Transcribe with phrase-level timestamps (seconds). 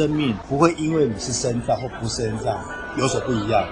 [0.00, 2.58] 生命不会因为你是身障或不是身障
[2.96, 3.62] 有所不一样。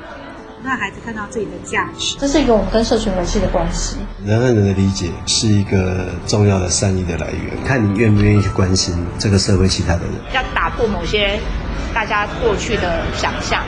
[0.63, 3.97] 让孩子看到自己的价值，这是一个我们跟社群维系的关系。
[4.27, 11.41] 人和人的理解是一个重要的善意的来源，看你愿不愿意去关心这个社会其他的人，要打破某些
[11.95, 13.63] 大家过去的想象。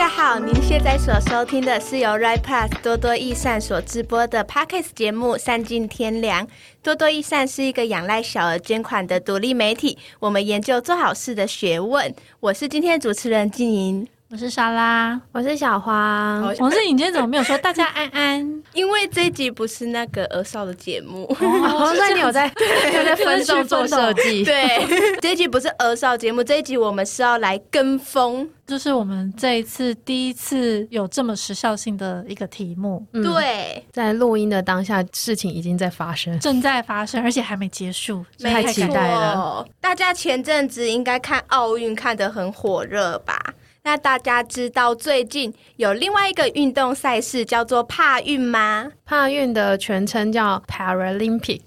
[0.00, 6.46] 大家好，您现在所收听的是由 Right Plus 多多益善所直播的 Podcast 节目《善尽天良》。
[6.82, 12.14] 多多益善是一个仰赖小额捐款的独立媒体，我们研究做好事的学问。
[12.40, 14.08] 我是今天主持人静莹。
[14.32, 16.54] 我是莎拉，我是小黄。
[16.54, 18.62] 黄是你今天怎么没有说大家安安？
[18.72, 22.46] 因为这一集不是那个儿少的节目，哦， 所以你有在
[22.94, 24.44] 有在分众做设计。
[24.44, 33.04] 对，这一集不是儿少节目，这一集我们是要来跟风，就是我们这一次第一次有这么时效性的一个题目。
[33.12, 39.66] 嗯、对，在录音的当下，事情已经在发生，正在发生，而且还没结束，太期待了。
[39.80, 43.36] 大家前阵子应该看奥运看得很火热吧？
[43.82, 48.90] 那大家知道最近有另外一个运动赛事叫做帕运吗？
[49.06, 51.62] 帕运的全称叫 Paralympic，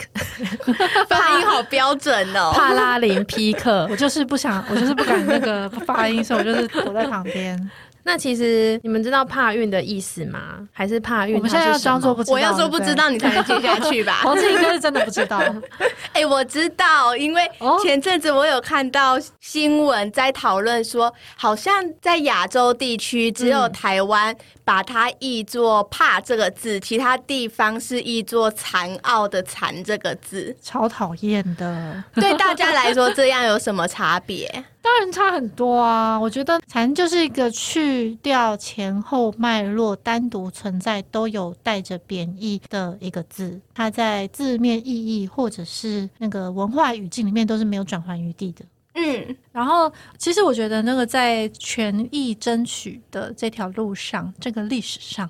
[1.09, 2.51] 发音好标准哦。
[2.53, 7.59] 帕拉林匹克，我就是不想，我就是不敢那个发音，所以我就是躲在旁边。
[8.03, 10.67] 那其实你们知道怕孕的意思吗？
[10.71, 11.35] 还是怕孕？
[11.35, 12.33] 我们现在要装作不知道。
[12.33, 14.19] 我要说不知道，你才能接下去吧？
[14.23, 15.37] 黄志应该是真的不知道。
[16.13, 17.49] 哎、欸，我知道，因为
[17.81, 32.03] 前阵子我有看到新闻在讨论说，好像在亚洲地区只有台湾把它译作“怕”这个字，其他地方是译作“残奥”的“残”这个字，超讨厌的。
[32.13, 34.63] 对大家来说，这样有什么差别？
[34.83, 36.19] 当然差很多啊！
[36.19, 48.65] 我觉得“残”就是一个去掉前后脉络、单独存在都有带着贬义的一个字，它在字面意义或者是那个文化语境里面都是没有转换余地的。
[48.95, 55.27] 嗯，然后其实我觉得那个在权益争取的这条路上，这个历史上。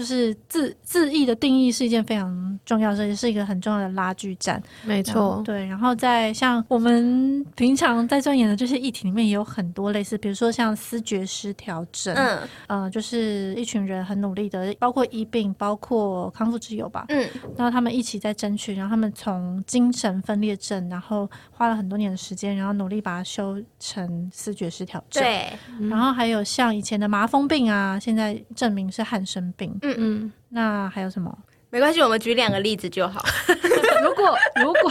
[0.00, 4.60] 就是字字义的定义是一件非常重要的事情，是一个很重要的拉锯战。
[4.82, 5.66] 没错，对。
[5.66, 25.22] 然后在像我们平常在钻研的这些议题里面，也有很多类似，比如说像思觉失调症，嗯，呃，就是一群人很努力的，包括医病，包括康复之友吧，嗯，然后他们一起在争取，然后他们从精神分裂症，然后花了很多年的时间，然后努力把它修成思觉失调症。
[25.22, 25.50] 对。
[25.90, 29.76] 然后还有像以前的麻风病啊，现在证明是汉生病。
[29.82, 31.36] 嗯嗯，那还有什么？
[31.70, 33.24] 没关系，我们举两个例子就好。
[34.02, 34.90] 如果如果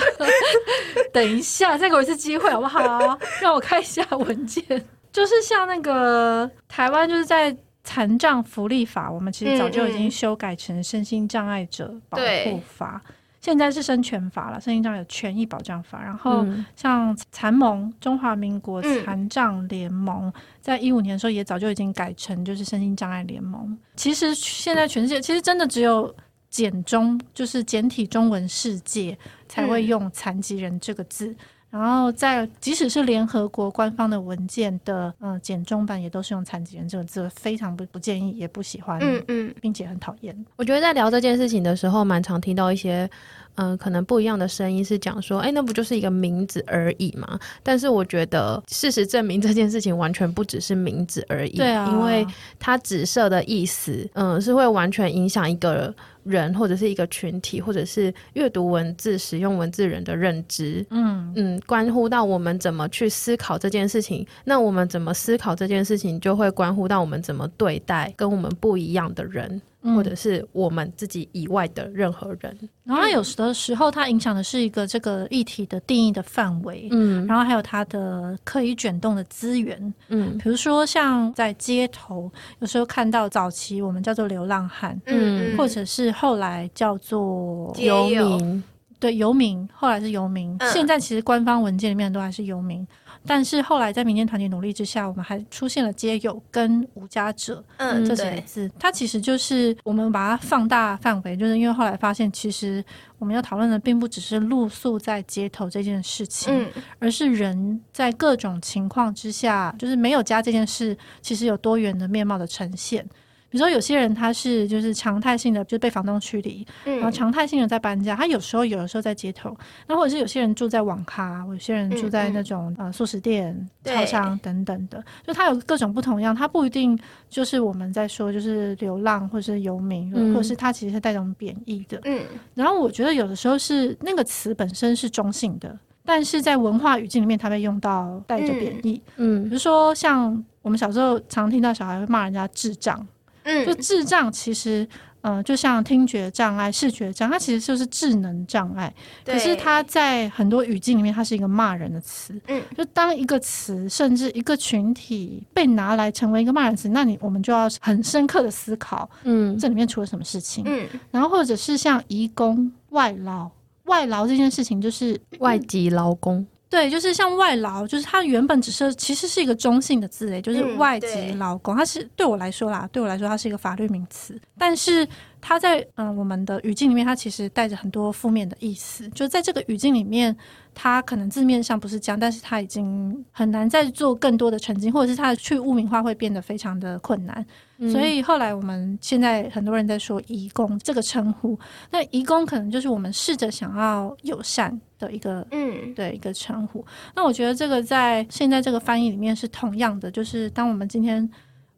[1.12, 3.20] 等一下再给我一次机会好不好？
[3.42, 4.64] 让我看一下文件。
[5.12, 13.02] 就是像那个台湾，就是在残障福利法，我们其实早就已经修改成身心障碍者保护法。
[13.04, 16.04] 嗯嗯现在是生权法了，身心障碍有权益保障法。
[16.04, 16.46] 然后
[16.76, 23.78] 像残盟，中华民国残障联盟，嗯、在一五年的时候也早就已经改成就是身心障碍联盟。
[23.96, 26.14] 其实现在全世界其实真的只有
[26.50, 29.18] 简中，就是简体中文世界
[29.48, 31.28] 才会用残疾人这个字。
[31.28, 31.38] 嗯
[31.70, 40.46] 然后在即使是联合国官方的文件的嗯简中版也都是用残疾人这个字，非常不不建议也不喜欢，嗯嗯，并且很讨厌。
[40.56, 43.08] 我觉得在聊这件事情的时候，蛮常听到一些
[43.56, 47.40] 嗯可能不一样的声音，是讲说，哎，那不就是一个名字而已嘛？
[47.62, 52.26] 但是我觉得事实证明这件事情完全不只是名字而已，对啊，因为
[52.58, 55.94] 它指涉的意思，嗯，是会完全影响一个。
[56.30, 64.26] 人或者是一个群体，或者是阅读文字、使用文字人的认知，嗯嗯，关乎到我们怎么去思考这件事情。
[64.44, 69.62] 那我们怎么思考这件事情，就会关乎到我们怎么对待跟我们不一样的人。
[69.82, 82.30] 或者是我们自己以外的任何人，嗯、然后它有的时候它影响的是一个这个议题的定义的范围，嗯，然后还有它的可以卷动的资源，嗯，比如说像在街头，
[82.60, 88.64] 有时候看到早期我们叫做流浪汉，嗯，或者是后来叫做游民，
[89.00, 92.86] 对，游民，后来是游民，嗯、现在其实官方文件里面都还是游民。
[93.26, 98.72] 但是后来在民间团体努力之下，我们还出现了“街友”跟“无家者”嗯这几个字。
[98.80, 102.84] 它其实就是我们把它放大范围，就是因为后来发现，其实
[103.18, 106.68] 我们要讨论的并不只是露宿在街头这件事情，嗯、
[107.00, 113.06] 而是人在各种情况之下，就是没有家这件事，其实有多元的面貌的呈现。
[113.50, 119.56] 比如说有些人他是就是常态性的就被房东驱离，嗯、然后常态性的在搬家，他有时候有的时候在街头，
[119.88, 126.98] 那或者是有些人住在网咖，有些人住在那种、嗯、呃素食店、超商等等的，就他有各种不同样，他不一定
[127.28, 132.00] 就是我们在说就是流浪或者是游民，嗯、或者是他其实是带种贬义的。
[132.04, 132.22] 嗯，
[132.54, 135.76] 然后我觉得有的时候是那个词本身是中性的，
[136.06, 139.02] 但是在文化语境里面，它被用到带着贬义。
[139.18, 143.08] 嗯，比如说像我们小时候常听到小孩会骂人家智障。
[143.50, 144.88] 嗯，就智障其实，
[145.22, 148.94] 嗯、呃，就像听觉障碍、视觉障碍，它其实就是智能障碍。
[149.26, 152.40] 可是它在很多语境里面，它是一个骂人的词。
[152.48, 160.64] 嗯，就当一个词，甚至一个群体被拿来成为一个骂人词，那你我们就要很深刻的思考，嗯，这里面出了什么事情？
[160.68, 163.50] 嗯，然后或者是像移工、外劳、
[163.86, 166.46] 外劳这件事情，就是外籍劳工。
[166.70, 175.08] 对，就是像外劳，就是它原本只是其实是一个中性的字诶，就是外籍劳工，嗯、它是对我来说啦，对我来说它是一个法律名词，但是
[175.42, 180.36] 它在嗯、呃、我们的语境里面，它其实带着很多负面的意思，就在这个语境里面，
[180.76, 187.46] 它可能字面上不是这样，但是它已经很难再做更多的澄清，或者是它的去污名化会变得非常的困难。
[187.92, 191.58] 所以后来我们现在很多人在说“移工”这个称呼，
[191.90, 196.86] 那“移工”可能就是我们试着想要友善的一个嗯对一个称呼。
[197.16, 201.30] 那我觉得这个在现在这个翻译里面是同样的，就是当我们今天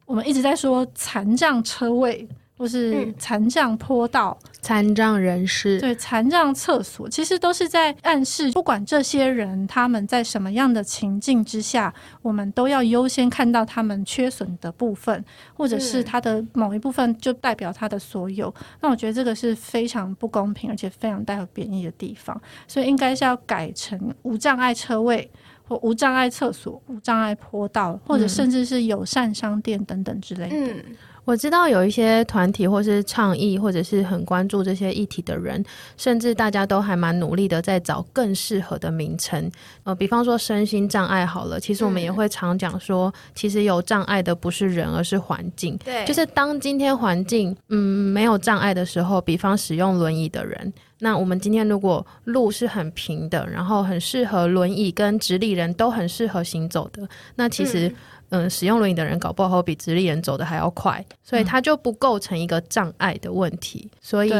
[0.04, 2.28] 我们一直在说残障车位。
[2.62, 11.92] 或是残障坡道、残、嗯、障人士，对残障厕所，其实都是在暗示，不管这些人他们在什么样的情境之下，
[12.22, 15.24] 我们都要优先看到他们缺损的部分，
[15.54, 18.46] 或者是他的某一部分就代表他的所有。
[18.60, 25.28] 嗯、那我觉得这个是非常不公平，而且非常带有贬义的地方，所以应该是要改成无障碍车位
[25.66, 30.72] 或无障碍厕所、无障碍坡道，或者甚至是友善商店等等之类的。
[30.74, 30.84] 嗯
[31.24, 35.64] 我知道有一些团体或是倡议，或者是很关注这些议题的人，
[35.96, 39.48] 甚至大家都还蛮努力的在找更适合的名称。
[39.84, 45.78] 呃，比方说身心障碍好了，其实我们也会常讲说，其实有障碍的不是人，而是环境。
[45.84, 47.78] 对，就是当今天环境嗯
[48.12, 57.94] 没有障碍的时候，比方使用轮椅的人，那我们今天如果路是很平的，然后很适合轮椅跟直立人都很适合行走的，那其实。
[58.32, 63.88] 嗯嗯，使用轮椅的人搞不好比直立人走的还要快，所以他就不构成一个障碍的问题。
[63.92, 64.30] 嗯、所以，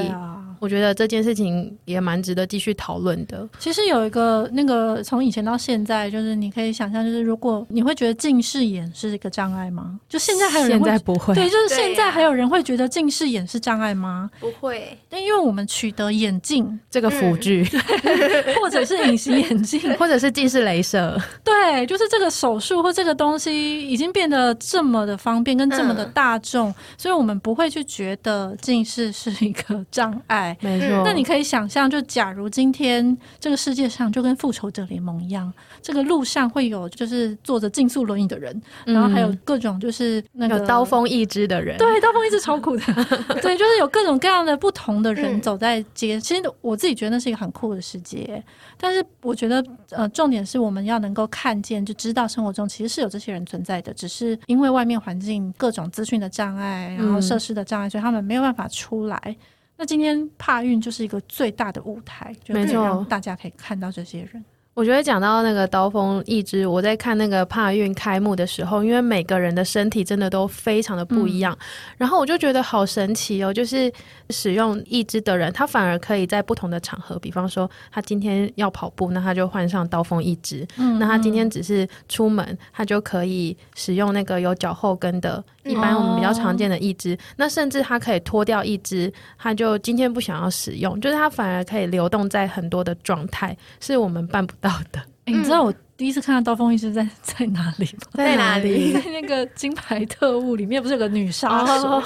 [0.62, 3.48] 我觉得这件事情也蛮值得继续讨论的。
[3.58, 9.98] 其实有一个那个从以前到现在，就是你可以想象，就是如果你会觉得近视眼是一个障碍吗？
[10.08, 11.34] 就现在还有人会现在不会？
[11.34, 14.30] 对，就是现在还有人会觉得近视眼是障碍吗？
[14.38, 17.68] 不会，但因为我们取得眼镜这个辅具，
[18.04, 23.72] 嗯、 或者是隐形眼镜， 或者是近视雷射，对，就是这个手术或这个东西。
[23.72, 30.51] 已经变得这么的方便跟这么的大众，嗯、所以我们不会去觉得近视是一个障碍。
[30.60, 31.02] 没错。
[31.04, 38.54] 那你可以想象，就假如今天这个世界上就跟复仇者联盟一样，这个路上会有就是坐着竞速轮椅的人，
[38.86, 41.76] 嗯、然后还有各种就是那个刀锋意志的人。
[41.78, 42.82] 对，刀锋意志超酷的。
[43.40, 46.16] 对，就是有各种各样的不同的人走在街。
[46.16, 48.42] 嗯、其实我自己觉得那是一个很酷的世界。
[48.78, 59.36] 但是我觉得，呃，重点是我们要能够看见，就知道生活中其实是有这些人存在的，只是因为外面环境各种资讯的障碍，然后设施的障碍，所以他们没有办法出来。
[59.76, 64.44] 那今天帕运就是一个最大的舞台，就让大家可以看到这些人。
[64.74, 71.66] 我觉得讲到那个刀锋义肢，我在看那个帕运开幕的时候，因为每个人的身体真的都非常的不一样，嗯、
[71.98, 73.92] 然后我就觉得好神奇哦，就是
[74.30, 87.14] 使用义肢的人，他反而可以在不同的场合，比方说他今天要跑步，那他就换上刀锋义肢；嗯、那他今天只是出门，他就可以使用那个有脚后跟的，一般我们比较常见的义肢。
[87.14, 98.06] 哦、那甚至他可以脱掉义肢，他就今天不想要使用，就是他反而可以流动在很多的状态，是我们办不到的，欸、你知道我第一次看到刀锋义肢在 在哪里吗？
[98.14, 98.92] 在哪里？
[98.92, 101.72] 在那个金牌特务里面，不是有个女杀手？
[101.74, 102.02] 哎、哦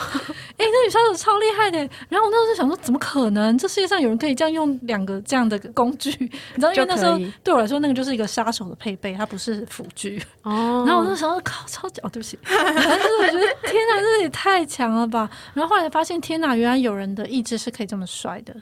[0.56, 1.78] 欸，那女杀手超厉害的。
[2.08, 3.56] 然后我那时候就想说，怎么可能？
[3.58, 6.10] 这世界上有人可以这样用两个这样的工具？
[6.20, 10.22] 你知道，因为那时候对我来说，那个就是一个杀手的配备，它不是辅具。
[10.42, 10.84] 哦。
[10.86, 12.08] 然后我就想说，靠，超级哦！
[12.08, 12.38] 对不起。
[12.44, 15.30] 但是我觉得，天哪，这也太强了吧！
[15.52, 18.54] 然后后来发现，天哪，原来有人的意志是可以这么帅的。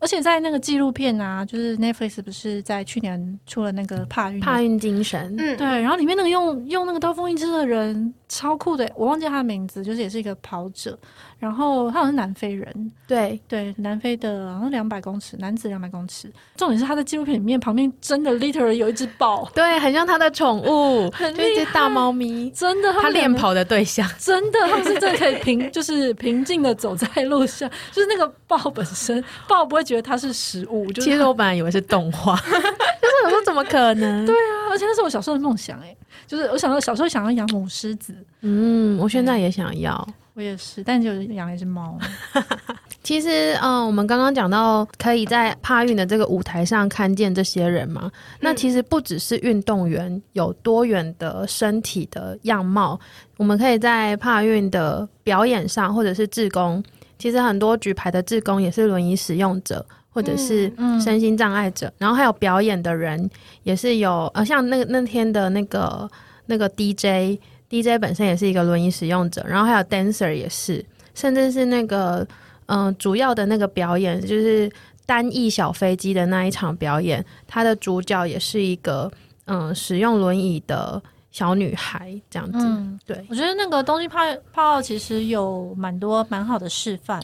[0.00, 10.96] 而且在那个纪录片啊，就是 Netflix 不是在去年出了那个帕运帕运精神，嗯，对，然后里面那个用用那个刀锋意志的人，超酷的，我忘记他的名字，就是也是一个跑者，
[11.38, 16.30] 然后他好像是南非人，对对，南非的，好像两百公尺，男子两百公尺。
[16.56, 30.86] 重点是他在纪录片里面旁边真的 literally 有一只豹，对，很像他的宠物，很就一只大猫咪，真的，他练跑的对象，真的，他们是真的可以平， 就是平静的走在路上，就是那个豹本身，豹不会觉得它是食物。
[30.92, 34.26] 就是、其实我本来以为是动画， 就是我说怎么可能？
[34.26, 35.96] 对啊，而且那是我小时候的梦想哎。
[36.26, 41.98] 就是我想到小时候想要养母狮子，嗯，我现在也想要，我也是，但就养了一只猫。
[43.02, 53.00] 其实，嗯，我们刚刚讲到可以在帕运的这个舞台上看见这些人嘛，嗯、那其实不只是运动员有多元的身体的样貌，
[53.38, 56.82] 我们可以在帕运的表演上，或者是志工，
[57.18, 59.84] 其实很多举牌的志工也是轮椅使用者。
[60.18, 60.68] 或者是
[61.00, 63.30] 身心障碍者，嗯嗯、然后还有表演的人
[63.62, 66.10] 也是有，呃，像那那天的那个
[66.46, 67.38] 那个 DJ
[67.70, 70.84] DJ 本身也是一个轮椅使用者，然后还有 dancer 也是，
[71.14, 72.26] 甚至是那个
[72.66, 74.68] 嗯、呃、主要的那个表演就是
[75.06, 79.08] 单翼小飞机的那一场表演，它的主角也是一个
[79.44, 82.58] 嗯、呃、使用轮椅的小女孩这样子。
[82.58, 84.18] 嗯、对，我觉得那个东京泡
[84.52, 87.22] 泡其实有蛮多蛮好的示范。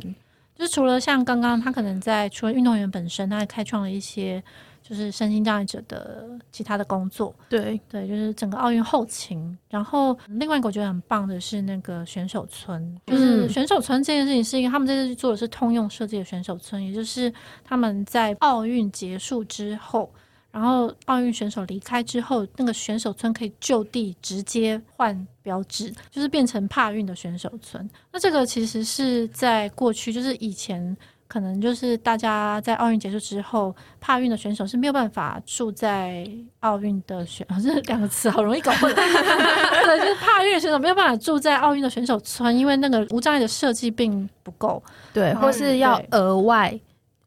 [0.57, 4.43] 就是除了像刚刚他可能在除了运动员本身，他还开创了一些
[4.83, 7.35] 就是身心障碍者的其他的工作。
[7.49, 9.59] 对对，就是整个奥运后勤。
[9.69, 17.33] 然后另外一个我觉得很棒的是那个选手村，就是选手村这件事情是因为他们这次做的是通用设计的选手村，也就是
[17.65, 20.13] 他们在奥运结束之后。
[20.55, 27.91] 然后奥运选手离开之后，那个选手村可以就地直接换标志，就是变成帕运的选手村。
[28.13, 30.97] 那这个其实是在过去，就是以前
[31.27, 36.25] 可能就是大家在奥运结束之后，帕运的选手是没有办法住在
[36.61, 38.95] 奥运的选，这两个词好容易搞混。
[38.95, 44.81] 对，就是帕运选手没有办法住在奥运的选手村，因为那个无障碍的设计并不够，
[45.13, 46.79] 对，或是要额外。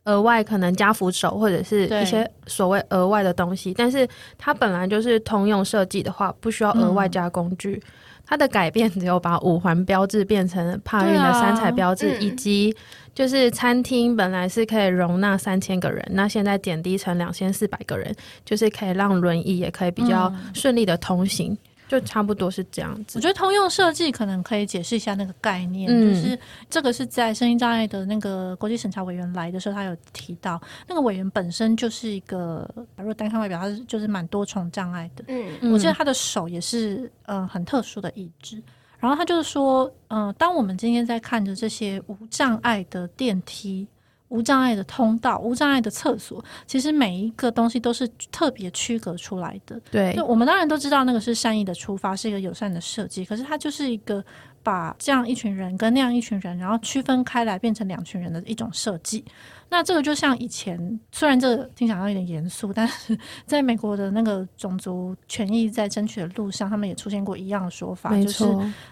[0.07, 7.73] 额外可能加扶手或者是一些所谓额外的东西，但是它本来就是通用设计的话，不需要额外加工具。
[7.75, 7.91] 嗯、
[8.25, 12.75] 它的改变只有把五环标志变成帕运的三彩标志，啊、以及
[13.13, 21.51] 就是餐厅本来是可以容纳三千个人，嗯、那现在减低成两千四百个人，就是可以让轮椅也可以比较顺利的通行。
[21.51, 21.57] 嗯
[21.88, 23.17] 就差不多是这样子。
[23.17, 26.39] 我觉得通用设计可能可以解释一下那个概念，嗯、就是
[26.70, 35.24] 这个是在声音障碍的那个国际审查委员来的时候，他有提到，那个委员本身就是一个，如果单看外表，他是就是蛮多重障碍的。
[35.27, 38.62] 嗯，我记得他的手也是呃很特殊的义肢，
[39.00, 43.88] 然后他就是说，嗯、呃，当我们今天在看着这些无障碍的电梯。
[44.29, 49.79] 无障碍的通道，无障碍的厕所，其实每一个东西都是特别区隔出来的。
[49.89, 54.24] 对，就我们当然都知道那个是善意的出发，是一个友善的设计，可是它就是一个
[54.67, 59.24] 把这样一群人跟那样一群人，然后区分开来变成两群人的一种设计。
[59.69, 68.43] 那这个就像以前，虽然这个听起来有点严肃，但是在美国的那个种族权益在争取的路上，他们也出现过一样的说法，就是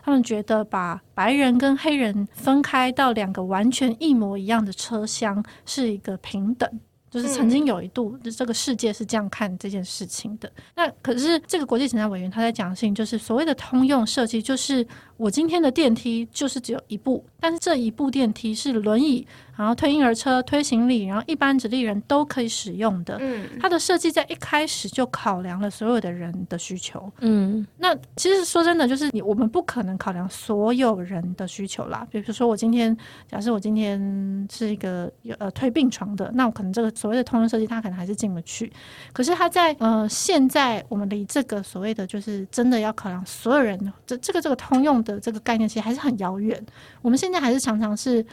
[0.01, 6.69] 他们觉得把白人跟黑人分开到两个完全一模一样的车厢是一个平等。
[7.15, 10.51] 就是曾经有一度，就这个世界是这样看这件事情的。
[10.75, 23.17] 那可是这个国际审查委员他在讲的事情，就是所谓的通用设计，就是我今天的电梯就是只有一部，但是这一部电梯是轮椅，然后推婴儿车、推行李，然后一般直立人都可以使用的。
[23.19, 27.11] 嗯，它的设计在一开始就考量了所有的人的需求。
[27.19, 32.07] 嗯，那其实说真的，就是你我们不可能考量所有人的需求啦。
[32.11, 32.95] 比如说我今天，
[33.29, 36.91] 假设我今天是一个有呃推病床的，那我可能这个。
[36.95, 38.71] 所谓的通用设计，它可能还是进不去。
[39.11, 46.59] 可是它在呃，现在我们离这个所谓的就是真的要考量所有人，这这个这个通用的这个概念，其实还是很遥远。
[47.01, 48.25] 我们现在还是常常是。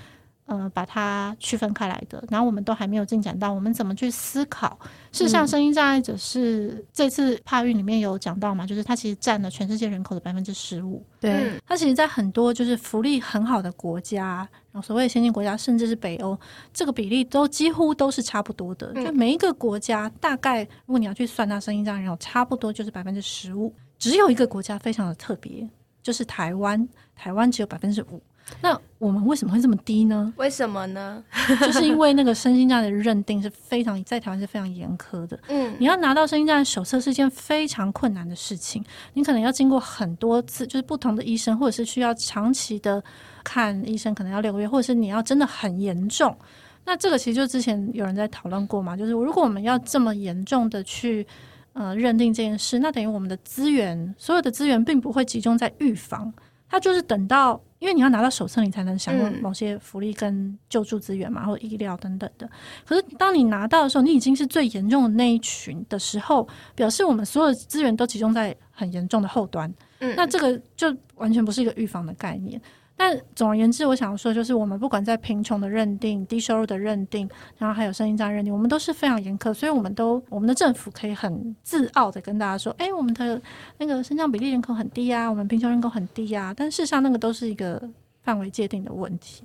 [0.47, 4.77] 呃，把它区分开来的，然后我们都还没有进展到我们怎么去思考。
[5.13, 11.05] 事实上，声音障碍者是、嗯、这次帕运里面有讲到嘛，就是它其实占了全世界人口的百分之十五。
[11.21, 16.37] 对，它其实，在很多就是福利很好的国家，然后所谓先进国家，甚至是北欧，
[16.73, 18.93] 这个比例都几乎都是差不多的。
[18.97, 23.73] 嗯、就每一个国家，大概如果你要去算它声音障碍人口，差不多就是百分之十五。
[23.97, 25.67] 只有一个国家非常的特别，
[26.03, 28.21] 就是台湾，台湾只有百分之五。
[28.61, 30.33] 那我们为什么会这么低呢？
[30.37, 31.23] 为什么呢？
[31.61, 35.39] 就是因为那个身心障碍的认定是非常在台湾是非常严苛的。
[35.49, 38.85] 嗯，你要拿到身心障碍手册是一件非常困难的事情，
[39.15, 43.03] 你可能要经过很多次，就是不同的医生，或者是需要长期的
[43.43, 46.37] 看医生，可能要六个月，或者是你要真的很严重。
[46.85, 51.27] 那这个其实就之前有人在讨论过嘛，就是如果我们要这么严重的去。
[51.75, 56.31] 呃认定这件事，那等于我们的资源，所有的资源并不会集中在预防，
[56.73, 62.49] 它就是等到，因为你要拿到手册，你才能享用某些福利跟救助资源嘛，或者医疗等等的。
[62.87, 69.71] 可是当你拿到的时候，你已经是最严重的那一群的时候，表示我们所有的资源都集中在很严重的后端。
[69.99, 72.59] 嗯，那这个就完全不是一个预防的概念。
[73.05, 77.29] 但总而言之，我想说，就是我们不管在贫穷的认定、低收入的认定，
[77.59, 79.53] 然后还有身心障碍认定，我们都是非常严苛。
[79.53, 83.43] 所以，我们都我们的政府可以很自傲的跟大家说：“哎，我们的
[83.77, 87.83] 那个身障比例人口很低啊，我们贫穷人口很低啊。”但事实上，那个都是一个
[88.23, 89.43] 范围界定的问题。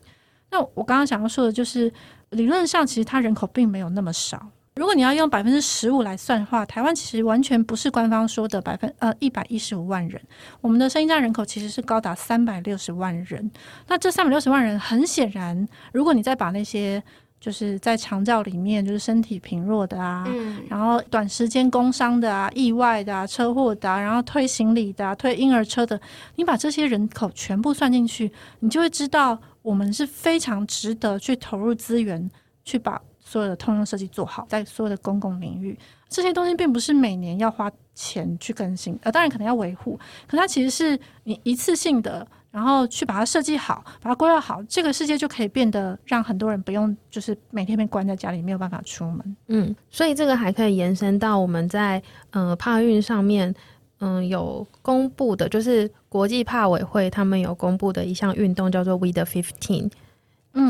[0.52, 1.92] 那我刚刚想要说的就是，
[2.30, 4.48] 理论上其实它人口并没有那么少。
[4.78, 10.22] 如果你要用百分之十五来算的话，台湾其实完全不是官方说的百分呃一百一十五万人。
[10.62, 13.52] 我们的身心障人口其实是高达三百六十万人。
[13.88, 17.02] 那这三百六十万人，很显然，如果你再把那些
[17.40, 26.00] 就是在长照里面就是身体贫弱的啊，嗯、然后短时间工伤的啊、意外的啊、车祸的啊，然后推行李的、啊、推婴儿车的，
[26.36, 32.30] 你把这些人口全部算进去，你就会知道我们是非常值得去投入资源
[32.64, 33.02] 去把。
[33.28, 49.36] 所有的通用设计做好，在所有的公共领域，这些东西并不是每年要花钱去更新，呃，当然可能要维护，可它其实是你一次性的，然后去把它设计好，把它规划好，这个世界就可以变得让很多人不用就是每天被关在家里，没有办法出门。
[49.48, 53.54] 嗯，所以这个还可以延伸到我们在呃帕运上面，
[54.00, 59.92] 嗯、有公布的，就是国际帕委会他们有公布的一项运动叫做 We the Fifteen。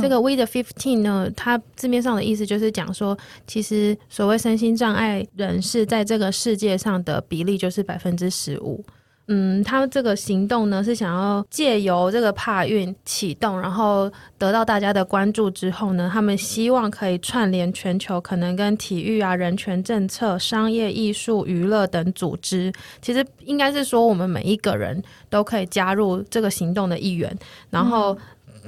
[0.01, 8.83] 这个 We the Fifteen 呢，它字面上的意思就是讲说，其实所谓身心障碍人士在这个世界上的比例就是百分之十五。
[9.29, 27.37] 嗯，他们这个行动呢是想要借由这个帕运启动，然后得到大家的关注之后呢，他们希望可以串联全球可能跟体育啊、人权政策、商业、艺术、娱乐等组织，其实应该是说我们每一个人都可以加入这个行动的一员，
[27.69, 28.17] 然后。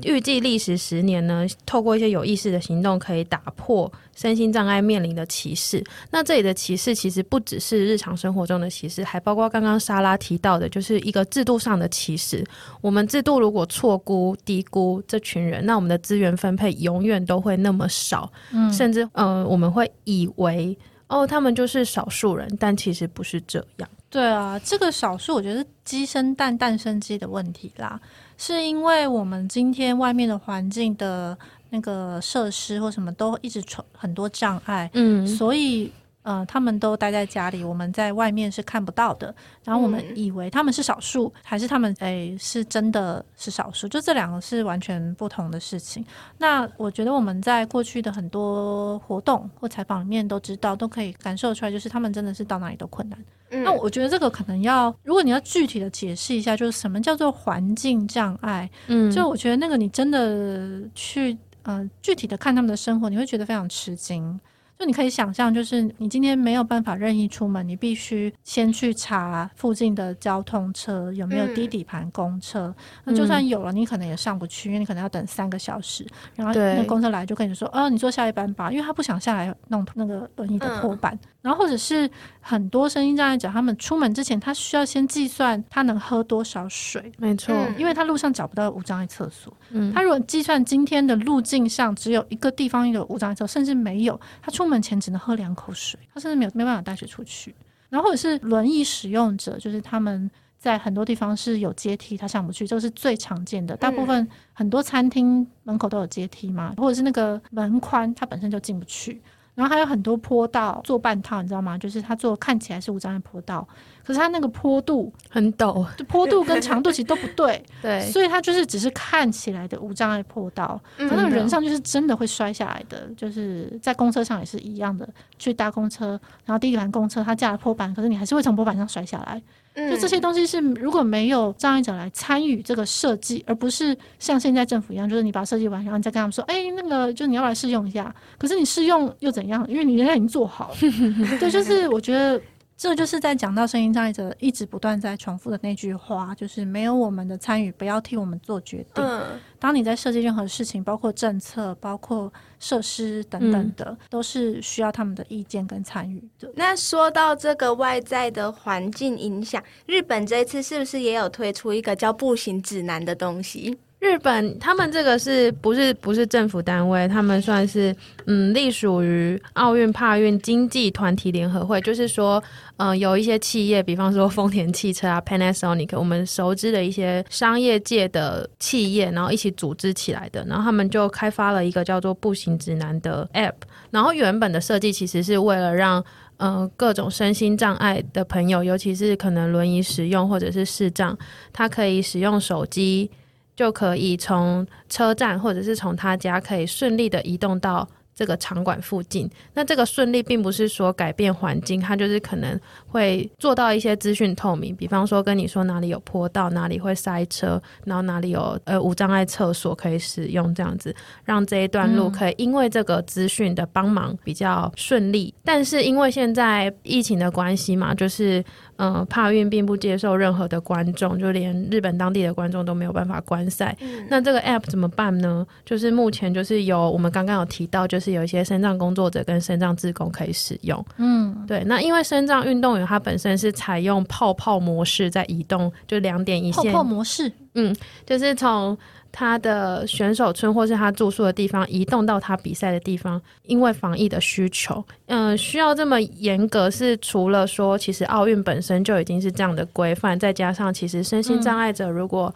[0.03, 5.83] 嗯预计历时十年呢，透过一些有意识的行动，可以打破身心障碍面临的歧视。
[6.11, 12.43] 那这里的歧视其实不只是日常生活中的歧视，还包括刚刚莎拉提到的，就是一个制度上的歧视。
[12.81, 18.31] 我们制度如果错估、低估这群人，那我们的资源分配永远都会那么少。
[18.51, 20.77] 嗯，甚至呃，我们会以为
[21.07, 23.89] 哦，他们就是少数人，但其实不是这样。
[24.09, 27.99] 对啊，这个少数我觉得是鸡生蛋，蛋生鸡的问题啦。
[28.39, 31.37] 是因为我们今天外面的环境的
[31.71, 35.91] 那个设施或什么都一直存很多障碍，嗯，所以
[36.21, 39.33] 呃，他们都待在家里，我们在外面是看不到的。
[39.63, 43.87] 然后我们以为他们是少数，嗯、还是他们诶、欸、是真的是少数？
[43.87, 46.05] 就这两个是完全不同的事情。
[46.37, 53.17] 那我觉得我们在过去的很多活动或采访里面都知道，都可以感受出来，就是他们真的是到哪里都困难。
[53.51, 58.69] 嗯、那我觉得这个可能要，如果你要具体的解释一下，就是什么叫做环境障碍？
[58.87, 64.39] 嗯，就我觉得那个你真的去呃具体的看他们的生活，你会觉得非常吃惊。
[64.79, 72.67] 就你可以想象，就是你今天没有办法任意出门，你必须先去查附近的交通车有没有低底盘公车。
[72.67, 76.07] 嗯、那就算有了，你可能也上不去，因为你可能要等三个小时。
[76.33, 81.13] 然后那公车来就跟你说：“哦、呃，你坐下一班吧。”因为他不想下来弄那个轮椅的托板。
[81.13, 87.11] 嗯、然后或者是很多声音障碍者，他们出门之前，他需要先计算他能喝多少水。
[87.17, 89.53] 没错，因为他路上找不到无障碍厕所。
[89.71, 97.53] 嗯，他如果计算今天的路径上只有一个地方有无障碍厕所，甚至没有，他出门前只能喝两口水，他甚至没有没办法带水出去。
[97.89, 100.29] 然后或者是轮椅使用者，就是他们
[100.59, 103.75] 在很多地方是有阶梯，他上不去，这是最常见的。
[103.75, 109.19] 大部分很多餐厅门口都有阶梯嘛，或者是那个门宽，它本身就进不去。
[109.55, 111.77] 然后还有很多坡道做半套，你知道吗？
[111.77, 113.67] 就是他做看起来是无障碍坡道，
[114.09, 129.39] 可是它那个坡度很陡，坡度跟长度其实都不对， 对，所以它就是只是看起来的无障碍坡道，可那个人上就是真的会摔下来的，就是在公车上也是一样的，去搭公车，然后第一班公车它架了坡板，可是你还是会从坡板上摔下来。
[129.75, 138.13] 就这些东西是如果没有障碍者来参与这个设计，而不是像现在政府一样，就是你把它设计完，然后你再跟他们说，哎，那个就你要来试用一下。
[138.39, 139.63] 可是你试用又怎样？
[139.69, 140.75] 因为你人家已经做好了。
[141.39, 142.41] 对，就是我觉得。
[142.79, 149.03] 这就是在讲到声音障碍者一直不断在重复的那句话，就是没有我们的参与，不要替我们做决定。
[149.03, 156.49] 嗯，当你在设计任何事情，包括政策、包括设施等等的，嗯、都是需要他们的意见跟参与的。
[156.55, 163.77] 那说到这个外在的环境影响，日本这一次是不是也有推出一个叫步行指南的东西？
[163.99, 167.05] 日本他们这个是不是不是政府单位？
[167.05, 167.93] 他们算是
[168.27, 172.41] 嗯，隶属于奥运帕运经济团体联合会，就是说，
[172.77, 183.53] 嗯、有一些企业，比方说丰田汽车啊、Panasonic，我们熟知的一些商业界的企业，然后一起组织起来的，然后他们就开发了一个叫做步行指南的 App，
[183.91, 186.03] 然后原本的设计其实是为了让
[186.37, 191.17] 嗯、各种身心障碍的朋友，尤其是可能轮椅使用或者是视障，
[191.51, 193.11] 他可以使用手机。
[193.59, 199.29] 就可以从车站或者是从他家可以顺利的移动到这个场馆附近。
[199.53, 210.95] 那这个顺利并不是说改变环境，它就是可能会做到一些资讯透明，比方说跟你说哪里有坡道，哪里会塞车，然后哪里有呃无障碍厕所可以使用，这样子
[211.25, 215.33] 让这一段路可以因为这个资讯的帮忙比较顺利。
[215.35, 215.41] 嗯。
[215.43, 218.41] 但是因为现在疫情的关系嘛，就是。
[218.79, 223.75] 嗯，帕运并不接受任何的观众，就连日本当地的观众都没有办法观赛。
[223.81, 224.07] 嗯。
[224.09, 225.45] 那这个 app 怎么办呢？
[225.65, 230.83] 就是目前就是有我们刚刚有提到，就是有一些身障工作者跟身障志工可以使用。
[230.97, 231.61] 嗯，对。
[231.65, 236.71] 那因为身障运动员他本身是采用泡泡模式在移动，就两点一线。
[236.71, 237.29] 泡泡模式。
[237.67, 238.77] 嗯，就是从。
[239.11, 252.31] 他的选手村或是他住宿的地方移动到他比赛的地方，因为防疫的需求，嗯、呃，需要这么严格，是除了说其实奥运本身就已经是这样的规范，再加上其实身心障碍者如果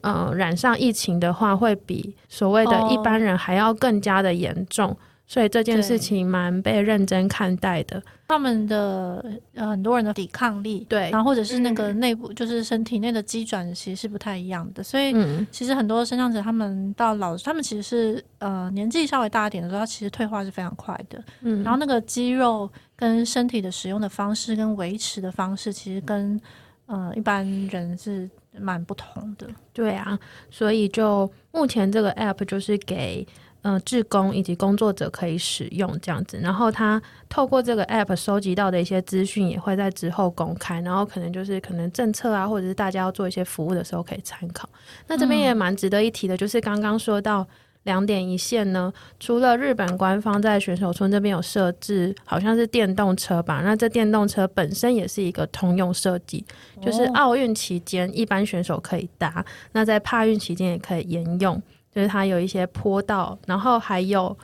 [0.00, 4.96] 嗯、呃、染上疫情的话，会比所谓的一般人还要更加的严重。
[5.26, 8.00] 所以这件事情蛮被认真看待的。
[8.28, 14.82] 他们的呃很多人的抵抗力，对，然后或者是那个内部，就是身体内的机转，其实是不太一样的。
[14.82, 15.14] 所以
[15.50, 21.22] 其实很多身障者，他们到老，他们其实是呃年纪稍微大一点的时候，他其实退化是非常快的。
[21.42, 26.40] 嗯，然后那个肌肉跟身体的使用的方式跟维持的方式，其实跟
[26.86, 29.46] 呃一般人是蛮不同的。
[29.72, 30.18] 对啊，
[30.50, 33.26] 所以就目前这个 app 就是给。
[33.62, 44.68] 嗯、呃，志工以及工作者可以使用这样子，然后他透过这个 app 收集到的一些资讯也会在之后公开，然后可能就是可能政策啊，或者是大家要做一些服务的时候可以参考。
[45.08, 47.46] 那这边也蛮值得一提的，就是刚刚说到
[47.82, 56.44] 两点一线呢，除了日本官方在选手村这边有设置，好像是电动车吧，那这电动车本身也是一个通用设计，
[56.80, 61.60] 就是奥运期间一般选手可以搭，那在帕运期间也可以沿用。
[61.96, 64.36] 就是它有一些坡道，然后还有，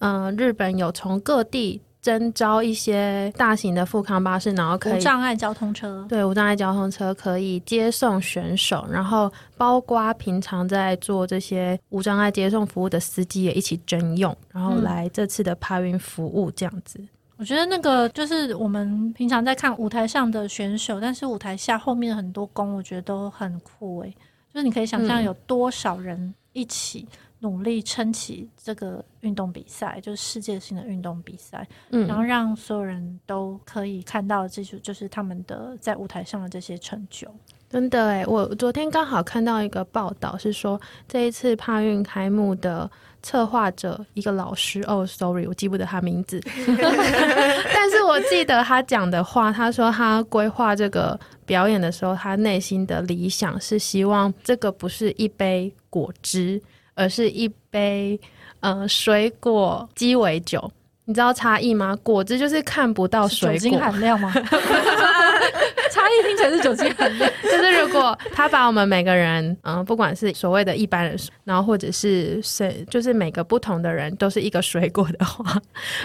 [0.00, 17.00] 嗯、呃，日本有从各地征招一些大型的富康巴士，然后可以无障碍交通车，对，无障碍交通车可以接送选手，然后包括平常在做这些无障碍接送服务的司机也一起征用，然后来这次的帕运服务这样子。
[17.38, 24.14] 我觉得那个就是我们平常在看舞台上的选手，但是舞台下后面的很多工，我觉得都很酷诶。
[24.52, 26.34] 就是你可以想象有多少人、嗯。
[26.52, 27.06] 一起
[27.40, 37.28] 努力撑起这个运动比赛，就是世界性的运动比赛，嗯，然后让所有人都可以看到，这就就是他们的在舞台上的这些成就。
[37.70, 42.90] 真的诶，我昨天刚好看到一个报道，是说这一次帕运开幕的
[43.22, 56.60] 策划者一个老师，哦，sorry，我记不得他名字， 但是我记得他讲的话，他说他规划这个表演的时候，他内心的理想是希望这个不是一杯果汁，
[56.94, 58.20] 而是一杯
[58.60, 60.70] 呃水果鸡尾酒。
[61.08, 61.96] 你知道差异吗？
[62.02, 64.30] 果汁就是看不到水果酒精含量吗？
[65.90, 67.30] 差异听起来是酒精含量。
[67.44, 75.58] 就是如果他把我们每个人，嗯，不管是所谓的一般人，然后或者是谁，就是每个不同的人都是一个水果的话，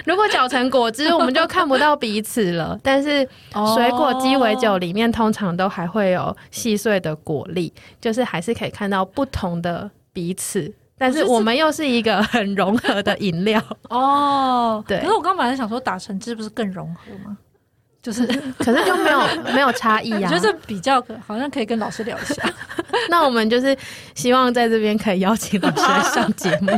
[0.05, 2.79] 如果搅成果汁，我们就看不到彼此了。
[2.81, 3.27] 但是
[3.75, 10.73] 水果鸡尾酒里面通常都还会有细碎的果粒，就是还是可以看到不同的彼此。
[11.03, 14.99] 但是我们又是一个很融合的饮料 哦，对。
[14.99, 17.37] 可是我刚本来想说打成汁不是更融合吗？
[18.01, 18.25] 就是，
[18.57, 19.19] 可是就没有
[19.53, 20.27] 没有差异啊。
[20.31, 22.41] 就是比较可好像可以跟老师聊一下。
[23.09, 23.77] 那我们就是
[24.15, 26.71] 希望在这边可以邀请老师来上节目。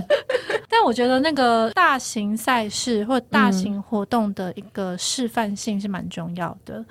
[0.67, 6.83] 但我觉得那个大型赛事或大型活动的一个示范性是蛮重要的。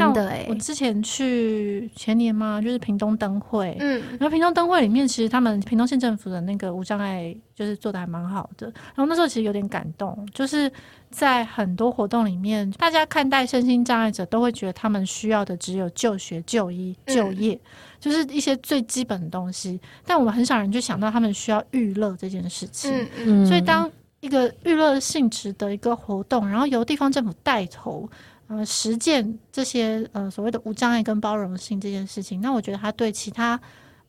[0.00, 8.66] 真的哎，我之前去前年嘛，就是屏东灯会，嗯，然后屏东灯会里面，其实他们屏东县政府的那个无障碍就是做的还蛮好的。
[8.66, 10.72] 然后那时候其实有点感动，就是
[11.10, 17.60] 在很多活动里面，大家看待身心障碍者都会觉得他们需要的只有就学、就医、就业，嗯，
[18.00, 19.78] 就是一些最基本的东西。
[20.06, 22.90] 但我们很少人就想到他们需要娱乐这件事情。
[22.90, 28.08] 嗯嗯，所以当一个娱乐性质的一个活动，然后由地方政府带头。
[28.52, 33.58] 呃，实践这些呃所谓的无障碍跟包容性这件事情，那我觉得它对其他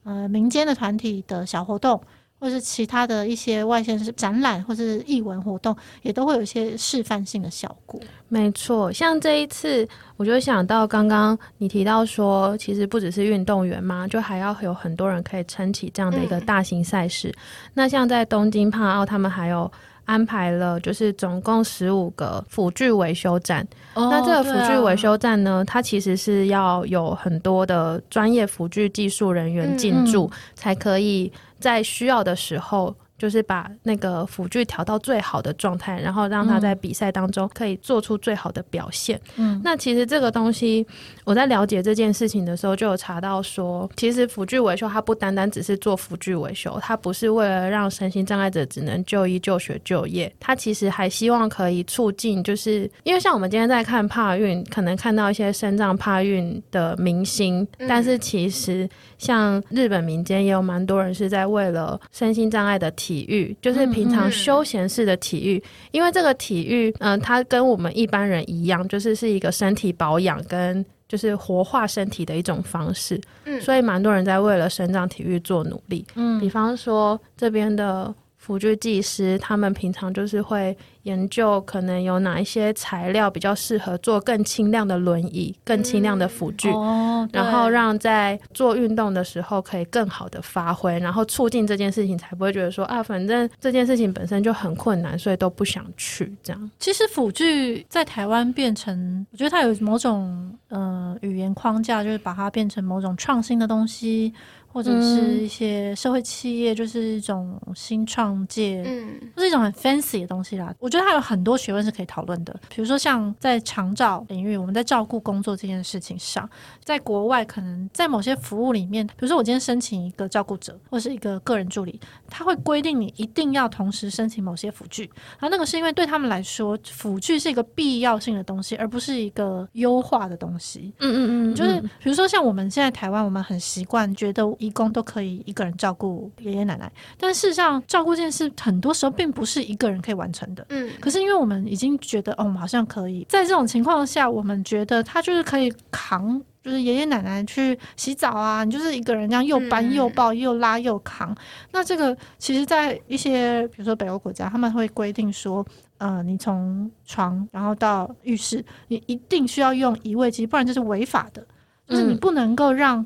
[0.03, 2.01] 呃民间的团体的小活动。
[2.39, 7.97] 或是其他的一些外县市展览，或是艺文活动，也都会有一些示范性的效果。
[8.27, 17.29] 没错，像这一次，我就想到刚刚你提到说，其实不只是运动员嘛，就还要有很多人可以撑起这样的一个大型赛事。
[17.29, 19.71] 嗯、那像在东京帕奥，他们还有
[20.05, 23.67] 安排了，就是总共十五个辅具维修站。
[23.95, 31.31] 那这个辅具维修站呢，它其实是要有很多的专业辅具技术人员进驻，才可以。
[31.59, 39.17] 在需要的时候，就是把那个辅具调到最好的状态，然后让他在比赛当中可以做出最好的表现。
[39.37, 40.85] 嗯，那其实这个东西，
[41.23, 58.89] 我在了解这件事情的时候，就有查到说，其实辅具维修它不单单只是做辅具维修，它不是为了让身心障碍者只能就医、就学、就业，它其实还希望可以促进，就是因为像我们今天在看帕运，可能看到一些身障帕运的明星，但是其实
[59.23, 73.21] 像日本民间也有蛮多人是在为了身心障碍的体体育就是平常休闲式的体育，因为这个体育，嗯、呃，它跟我们一般人一样，就是是一个身体保养跟就是活化身体的一种方式。
[73.45, 76.03] 嗯，所以蛮多人在为了生长体育做努力。
[76.15, 78.11] 嗯，比方说这边的
[78.43, 80.77] 辅具技师，他们平常就是会。
[81.03, 96.71] 研究可能有哪一些材料比较适合做更轻量的轮椅、更轻量的辅具，嗯哦、然后让在做运动的时候可以更好的发挥，然后促进这件事情，才不会觉得说啊，反正这件事情本身就很困难，所以都不想去这样。
[96.79, 104.33] 其实辅具在台湾变成，我觉得它有某种呃语言框架，就是把它变成某种创新的东西。
[104.73, 110.73] 或者是一些社会企业，就是一种新创界，嗯，就是一种很 fancy 的东西啦。
[110.79, 112.59] 我觉得它有很多学问是可以讨论的。
[112.69, 116.49] 比如说，像在长照领域，我们在照顾工作这件事情上，
[116.83, 125.03] 在国外可能在某些服务里面，比如说我今天申请一个照顾者或是一个个人助理，他会规定你一定要同时申请某些辅具。
[125.39, 130.91] 然后那个是因为对他们来说，辅具是一个必要性的东西，而不是一个优化的东西。
[130.97, 134.43] 嗯嗯嗯，就是比如说像我们现在台湾，我们很习惯觉得。
[134.65, 140.65] 义工都可以一个人照顾爷爷奶奶，但事实上，照顾这件事很多时候并不是一个人可以完成的。
[140.69, 151.31] 嗯，可是因为我们已经觉得，哦，我们好像可以在这种情况下，我们觉得他就是可以扛，就是爷爷奶奶去洗澡啊，你就是一个人这样又搬又抱又拉又扛。
[151.31, 151.37] 嗯、
[151.71, 155.65] 那这个其实，在一些比如说北欧国家，他们会规定说，
[155.97, 161.45] 呃，你从床然后到浴室，你一定需要用移位机，不然就是违法的，
[161.87, 163.05] 就是你不能够让。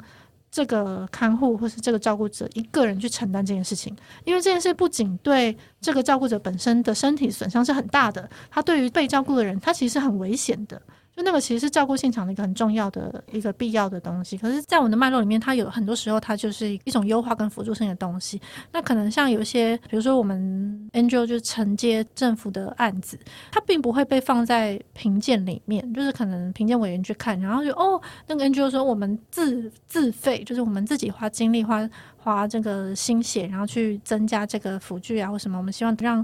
[0.58, 10.82] 这个看护或是这个照顾者一个人去承担这件事情，因为这件事不仅对这个照顾者本身的身体损伤是很大的，他对于被照顾的人，他其实是很危险的。
[11.18, 18.40] 就那个其实是照顾现场的一个很重要的一个必要的东西，可是，在我们的脉络里面，它有很多时候它就是一种优化跟辅助性的东西。
[18.72, 23.18] 那可能像有一些，比如说我们 NGO 就承接政府的案子，
[23.52, 36.24] 它并不会被放在评鉴里面，就是可能评鉴委员去看，然后就哦，那个 NGO 说我们自自费，就是我们自己花精力花花这个心血，然后去增加这个辅具啊或什么，我们希望让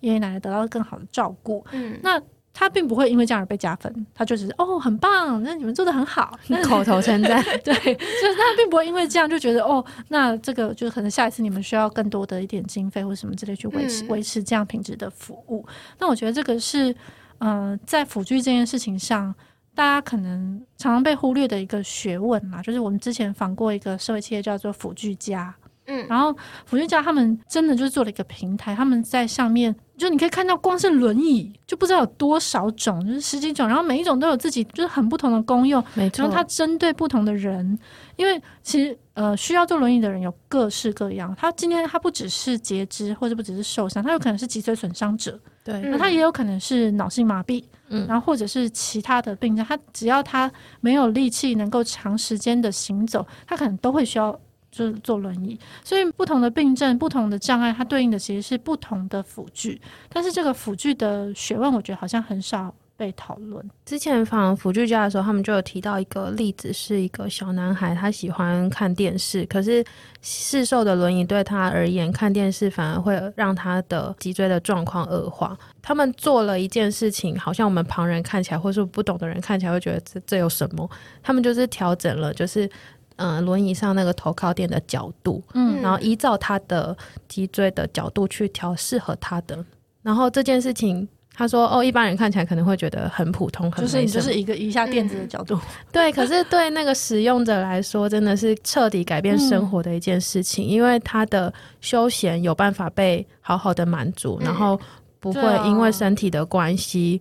[0.00, 1.64] 爷爷奶奶得到更好的照顾。
[1.72, 2.20] 嗯，那。
[2.56, 7.42] 他并不会因为这样而被加分，他就只是哦很棒，那你们做的很好， 口头称赞。
[7.64, 15.66] 对，就是他并不会因为这样就觉得哦，那这个就可能下一次你们需要更多的一点经费或什么之类去维持维、嗯、持这样品质的服务。
[15.98, 16.92] 那我觉得这个是
[17.38, 19.34] 嗯、呃，在辅具这件事情上，
[19.74, 25.52] 大家可能常常被忽略的一个学问嘛，就是我们之前访过一个社会企业叫做辅具家。
[25.86, 36.22] 嗯，然后辅具家他们真的就是做了一个平台，他们在上面，就你可以看到，光是轮椅就不知道有多少种，就是十几种，然后每一种都有自己就是很不同的功用，没错。
[36.22, 37.78] 然后它针对不同的人，
[38.16, 54.40] 因为其实呃需要坐轮椅的人有各式各样，他今天他不只是截肢或者不只是受伤，他有可能是脊髓损伤者，对，那他也有可能是脑性麻痹，嗯，然后或者是其他的病症，他只要他没有力气能够长时间的行走，他可能都会需要。
[54.74, 59.80] 就是坐轮椅，所以不同的病症、不同的障碍，它对应的其实是不同的辅具。
[60.08, 63.64] 但是这个辅具的学问，我觉得好像很少被讨论。
[63.84, 69.84] 之前访辅具家的时候，他们就有提到一个例子，是一个小男孩，他喜欢看电视，可是
[70.22, 75.56] 市售的轮椅对他而言，看电视反而会让他的脊椎的状况恶化。
[75.80, 80.90] 他们做了一件事情，好像我们旁人看起来，或是不懂的人看起来会觉得这这有什么？
[81.22, 82.68] 他们就是调整了，就是。
[83.16, 86.96] 嗯，轮椅上那个头靠垫的角度，嗯，然后依照他的
[87.28, 89.64] 脊椎的角度去调适合他的。
[90.02, 95.54] 然后这件事情他说：“哦，一般人看起来可能会觉得很普通，很就是你就是一个一下垫子的角度。
[95.54, 104.78] 嗯”对，可是对那个使用者来说，真的是彻底改变生活的一件事情，嗯、因为他的休闲有办法被好好的满足，嗯、然后
[105.18, 107.20] 不会因为身体的关系，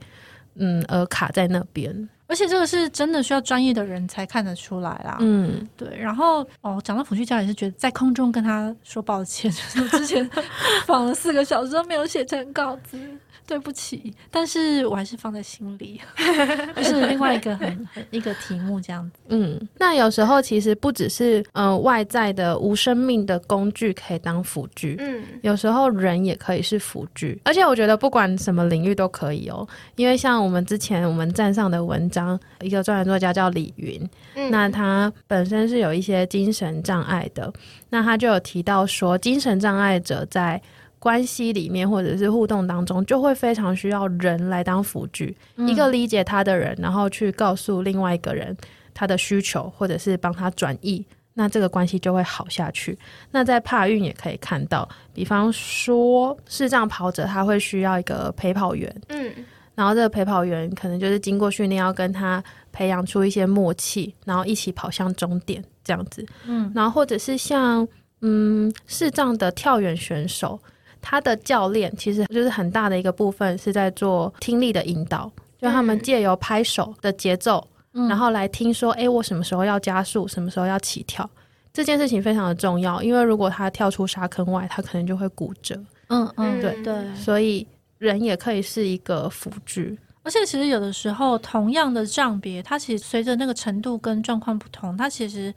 [0.55, 2.09] 嗯，而卡在那边。
[2.33, 5.17] 而且这个是真的需要专业的人才看得出来啦。
[5.19, 5.87] 嗯，对。
[5.95, 10.27] 然后哦，讲到辅具家也是觉得在空中跟他说抱歉， 就是我之前
[10.87, 12.97] 放了四个小时都没有写成稿子。
[13.45, 15.99] 对不起，但是我还是放在心里，
[16.77, 19.19] 就是另外一个很很一个题目这样子。
[19.27, 27.37] 嗯，那有时候其实不只是呃外在的无生命的工具可以当辅具，嗯，有时候人也可以是辅具。
[27.43, 29.67] 而且我觉得不管什么领域都可以哦，
[29.97, 32.22] 因为像我们之前我们站上的文章，
[32.61, 34.01] 一个专栏作家叫李云，
[34.35, 37.51] 嗯，那他本身是有一些精神障碍的，
[37.89, 40.61] 那他就有提到说，精神障碍者在
[40.99, 48.55] 关系里面或者是互动当中，就会非常需要人来当辅具，嗯、一个理解他的人，然后去告诉另外一个人
[48.93, 52.97] 他的需求，或者是帮他转译，那这个关系就会好下去。
[53.31, 59.29] 那在帕运也可以看到，比方说视障跑者，他会需要一个陪跑员，嗯，
[59.75, 67.87] 然后这个陪跑员可能就是经过训练，要跟他培养出一些默契，然后一起跑向终点这样子，嗯，然后或者是像
[68.21, 70.59] 嗯视障的跳远选手。
[71.05, 81.29] 他的教练其实就是很大的一个部分是在做听力的引导，就他们借由拍手的节奏，嗯、然后来听说，哎，我什么时候要加速，什么时候要起跳，
[81.73, 85.77] 这件事情非常的重要，因为如果他跳出沙坑外，他可能就会骨折。
[86.07, 87.67] 嗯嗯，对对，所以
[88.03, 95.53] 人也可以是一个辅具，而且其实有的时候同样的障别，它其实随着那个程度跟状况不同，它其实。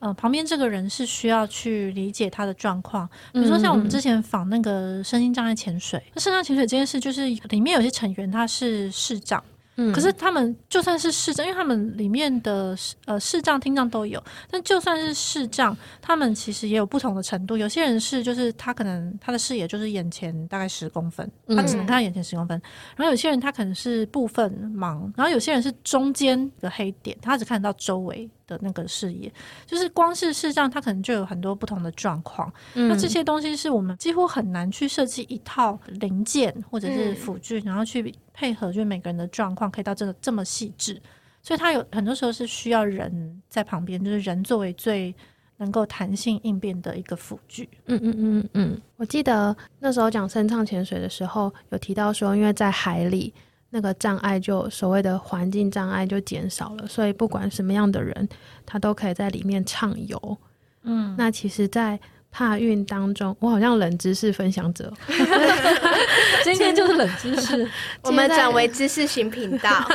[0.00, 9.42] 呃，旁边这个人是需要去理解他的状况，比如说像我们之前访那个身心障碍潜水，那身障潜水这件事，就是里面有些成员他是视障。
[9.80, 17.56] 嗯，可是他们就算是视障，因为他们里面的呃视障、听障都有，但就算是视障，他们其实也有不同的程度。
[17.56, 22.58] 有些人是就是他可能他的视野就是眼前大概十公分，他只能看到眼前十公分。
[22.58, 22.62] 嗯、
[22.96, 29.32] 然后有些人他可能是部分盲，然后有些人是中间的黑点，他只看得到周围的那个视野。
[29.64, 32.52] 就是光是视障，它可能就有很多不同的状况。
[32.74, 38.12] 嗯、那这些东西是我们几乎很难去设计一套零件或者是辅具，嗯、然后去。
[38.40, 41.02] 配合就是每个人的状况，可以到这个这么细致，
[41.42, 45.12] 所以它有很多时候是需要人在旁边，就是人作为最
[45.56, 47.68] 能够弹性应变的一个辅具。
[47.86, 53.34] 嗯嗯嗯嗯，我记得那时候讲深唱潜水的时候，有提到说，因为在海里
[53.70, 58.28] 那个障碍就所谓的环境障碍就减少了，所以不管什么样的人，
[58.64, 60.38] 他都可以在里面畅游。
[60.84, 61.98] 嗯，那其实，在
[62.30, 64.92] 帕运当中，我好像冷知识分享者。
[66.44, 67.68] 今天就是冷知识，
[68.04, 69.86] 我们转为知识型频道。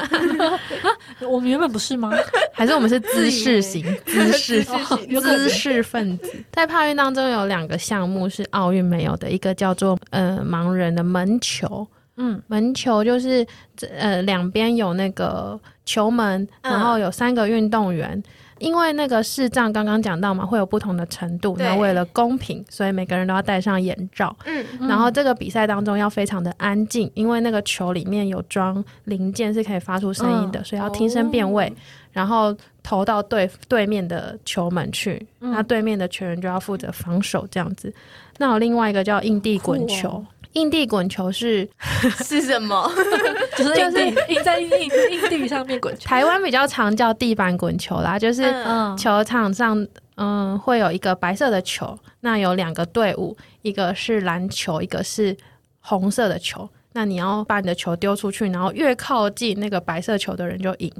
[1.27, 2.11] 我们原本不是吗？
[2.51, 3.83] 还是我们是知识型？
[4.05, 6.31] 知识型，知识分子。
[6.51, 11.87] 在帕运当中有两个项目是奥运没有的，一个叫做呃盲人的门球。
[12.17, 13.45] 嗯，门球就是
[13.97, 18.21] 呃两边有那个球门，然后有三个运动员。
[18.59, 21.53] 因为那个视障刚刚讲到嘛，会有不同的程度。
[21.59, 24.33] 那为了公平，所以每个人都要戴上眼罩。
[24.45, 31.73] 嗯，然后这个比赛当中要非常的安静，因为那个球里面有装零件是可以发出声音的，嗯、所以要听声辨位，哦、
[32.13, 35.27] 然后投到对对面的球门去。
[35.41, 37.93] 嗯、那对面的球员就要负责防守这样子。
[38.37, 40.23] 那有另外一个叫硬地滚球。
[40.53, 41.67] 硬地滚球是
[42.23, 42.91] 是什么？
[43.57, 44.69] 就是就是硬在硬
[45.11, 46.05] 硬地上面滚球。
[46.05, 48.43] 台湾比较常叫地板滚球啦，就是
[48.97, 49.85] 球场上
[50.15, 55.35] 嗯会有一个白色的球，那有两个队伍，一个是篮球，一个是
[55.79, 56.69] 红色的球。
[56.95, 60.91] 那你要把你的球丢出去，然后越靠近那个白色球的人就赢。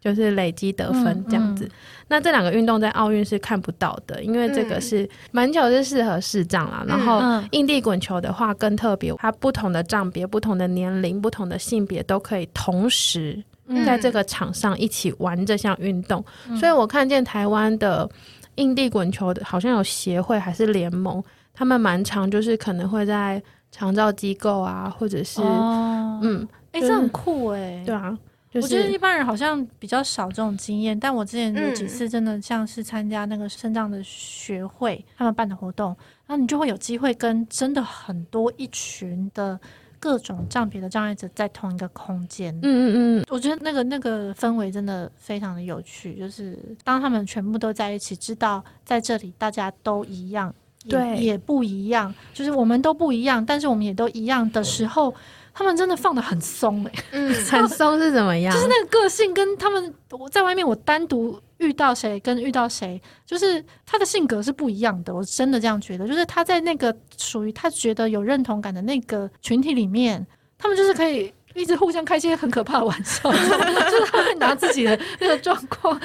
[0.00, 1.68] 就是累积得分这样子，嗯。
[1.68, 1.70] 嗯、
[2.08, 13.42] 那这两个运动在奥运是看不到的，因为这个是门球是适合视障啦，嗯、然后硬地滚球的话更特别，它不同的障别、不同的年龄、不同的性别都可以同时
[13.84, 18.08] 在这个场上一起玩这项运动，嗯、所以我看见台湾的
[18.56, 28.16] 硬地滚球的好像有协会还是联盟，他们蛮常就是可能会在长照机构啊，或者是、哦、嗯，哎、欸，这很酷哎、欸，对啊。
[28.52, 39.58] 就是、我觉得一般人好像比较少这种经验，但我之前有几次真的像是参加那个肾脏的学会他们办的活动，然后你就会有机会跟真的很多一群的
[40.00, 42.52] 各种障别的障碍者在同一个空间。
[42.56, 50.52] 嗯嗯嗯，我觉得那个那个氛围真的非常的有趣，就是当他们全部都在一起，知道在这里大家都一样，
[50.88, 55.14] 对，也不一样，就是我们都不一样，但是我们也都一样的时候。
[55.52, 58.52] 他们真的放的很松哎、欸，嗯， 很松是怎么样？
[58.54, 65.14] 就是那个个性跟他们我在外面我单独遇到谁跟遇到谁，就是他的性格是不一样的。
[65.14, 70.26] 我真的这样觉得，就是他在那个属于他觉得有认同感的那个群体里面，
[70.58, 76.00] 他们就是可以一直互相开一些很可怕的玩笑， 就是他会拿自己的那个状况。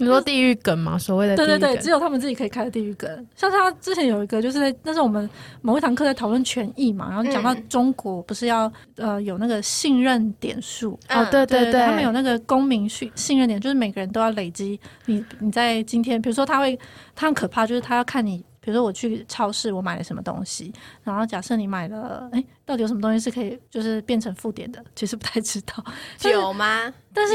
[0.00, 0.98] 你说地狱梗嘛？
[0.98, 3.26] 所谓的地梗，对对对，只有他们自己可以开的地狱梗。
[3.36, 5.28] 像他之前有一个，就是在那是我们
[5.60, 14.80] 某一堂课在讨论权益嘛，然后讲到中国不是要呃有那个信任点数哦，对对对，他们有那个公民信信任点，就是每个人都要累积。
[15.04, 16.78] 你你在今天，比如说他会，
[17.14, 18.42] 他很可怕，就是他要看你。
[18.60, 24.84] 比如说我去超市，我买了什么东西，然后假设你买了，哎，到底有什么东西是可以就是变成负点的？
[24.94, 25.82] 其实不太知道。
[26.18, 26.92] 酒吗？
[27.12, 27.34] 但是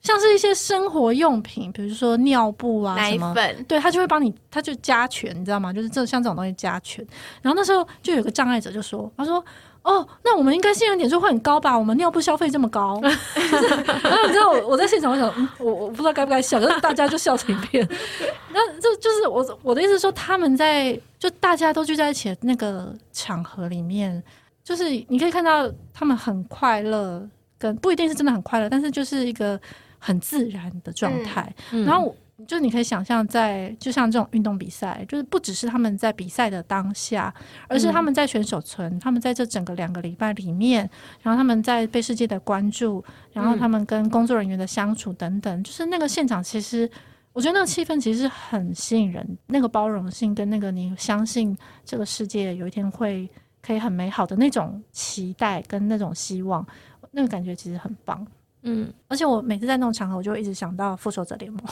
[0.00, 5.72] 像是一些生活用品，比如说尿布啊什么，奶粉，对，他就会帮你，他就加权，你知道吗？
[5.72, 7.06] 就是这像这种东西加权。
[7.40, 9.44] 然后那时候就有个障碍者就说，他说。
[9.82, 11.76] 哦，那我们应该信任点数会很高吧？
[11.76, 13.66] 我们尿布消费这么高， 就是、
[14.02, 17.86] 然后你知道我我在现场，我想，嗯，我我不知道该不该笑，可是 大家就笑成一片。
[18.54, 24.22] 那这就是我我的意思说，他们在就大家都聚在一起的那个场合里面，
[24.62, 27.28] 就是你可以看到他们很快乐，
[27.58, 29.60] 跟不一定是真的很快乐，但是就是一个
[29.98, 31.52] 很自然的状态。
[31.72, 32.14] 嗯、然后。
[32.46, 37.32] 就你可以想象，在就像这种运动比赛，就是不只是他们在比赛的当下，
[37.68, 40.88] 而是他们在选手村，嗯、他们在这整个两个礼拜里面，
[41.20, 46.90] 然后他们在被世界的关注，然后他们跟工作人员的相处等等，嗯、就是那个现场，其实
[47.32, 53.28] 我觉得那个气氛其实很吸引人，那个包容性跟那个你相信这个世界有一天会
[53.60, 56.66] 可以很美好的那种期待跟那种希望，
[57.10, 58.26] 那个感觉其实很棒。
[58.64, 61.62] 嗯，而且我每次在那种场合，我就一直想到复仇者联盟。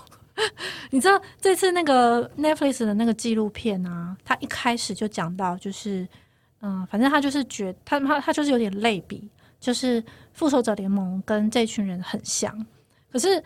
[0.90, 6.06] 你知道这次那个 Netflix 的那个纪录片啊，他一开始就讲到，就是
[6.60, 9.28] 嗯，反正他就是觉他他他就是有点类比，
[9.58, 12.66] 就是复仇者联盟跟这群人很像。
[13.12, 13.42] 可是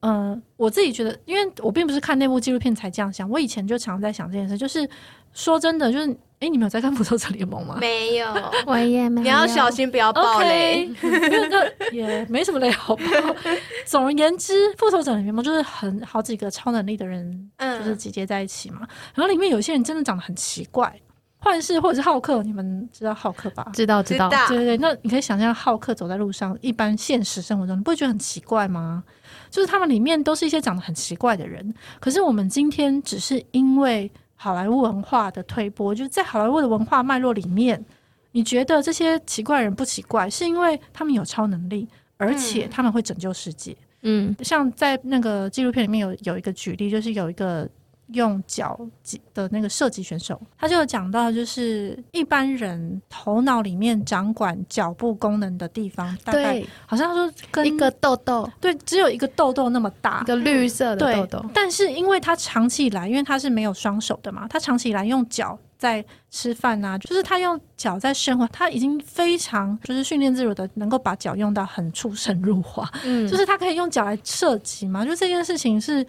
[0.00, 4.88] 嗯，我自己觉得，因为我并不是看那部纪录片才这样想，我以前就常在想这件事，就是
[5.32, 6.16] 说真的，就是。
[6.38, 7.76] 哎，你们有在看《复仇者联盟》吗？
[7.80, 8.26] 没有，
[8.66, 9.22] 我也没有。
[9.22, 10.86] 你要小心，不要爆雷。
[11.00, 13.02] 这也没什么雷好爆。
[13.86, 18.80] 总而言之，《复仇者联盟》就是很好几个超能力的人，就是集结在一起嘛。
[18.82, 20.94] 嗯、然后里面有些人真的长得很奇怪，
[21.38, 23.70] 幻视或者是浩克，你们知道浩克吧？
[23.72, 24.28] 知道，知道。
[24.28, 29.02] 对对对，那你可以想象浩克走在路上，一般现实生活中，你不会觉得很奇怪吗？
[29.48, 34.12] 就是他们里面都是一些长得很奇怪的人，可是我们今天只是因为。
[34.36, 37.84] 好莱坞文化的推波，就是在好莱坞的文化脉络里面，
[38.32, 43.76] 你觉得这些奇怪人不奇怪，是因为他们有超能力，而且他们会拯救世界。
[44.02, 47.68] 嗯，像在那个纪录片里面有有一个举例，就是有一个。
[48.12, 61.44] 用脚击的那个射击选手，他就有讲到，就是一般人头脑里面掌管脚部功能的地方，大概好像说跟一个痘痘，对，只有一个痘痘那么大，一个绿色的痘痘。
[61.52, 72.88] 但是因为他长期以来，因为他是没有双手的嘛，他长期以来用脚在吃饭啊，就是他用脚在生活，他已经非常就是训练自如的，能够把脚用到很出神入化。
[73.02, 76.06] 嗯，就是他可以用脚来射击嘛，就这件事情是。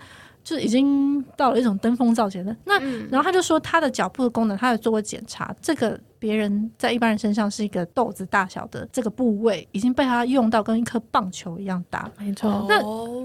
[0.47, 12.09] 就已经到了一种登峰造极的那，嗯、然后他就说他的脚部的功能，他有做过检查，这个别人在一般人身上是一个豆子大小的这个部位，已经被他用到跟一颗棒球一样大。
[12.17, 12.81] 没错，那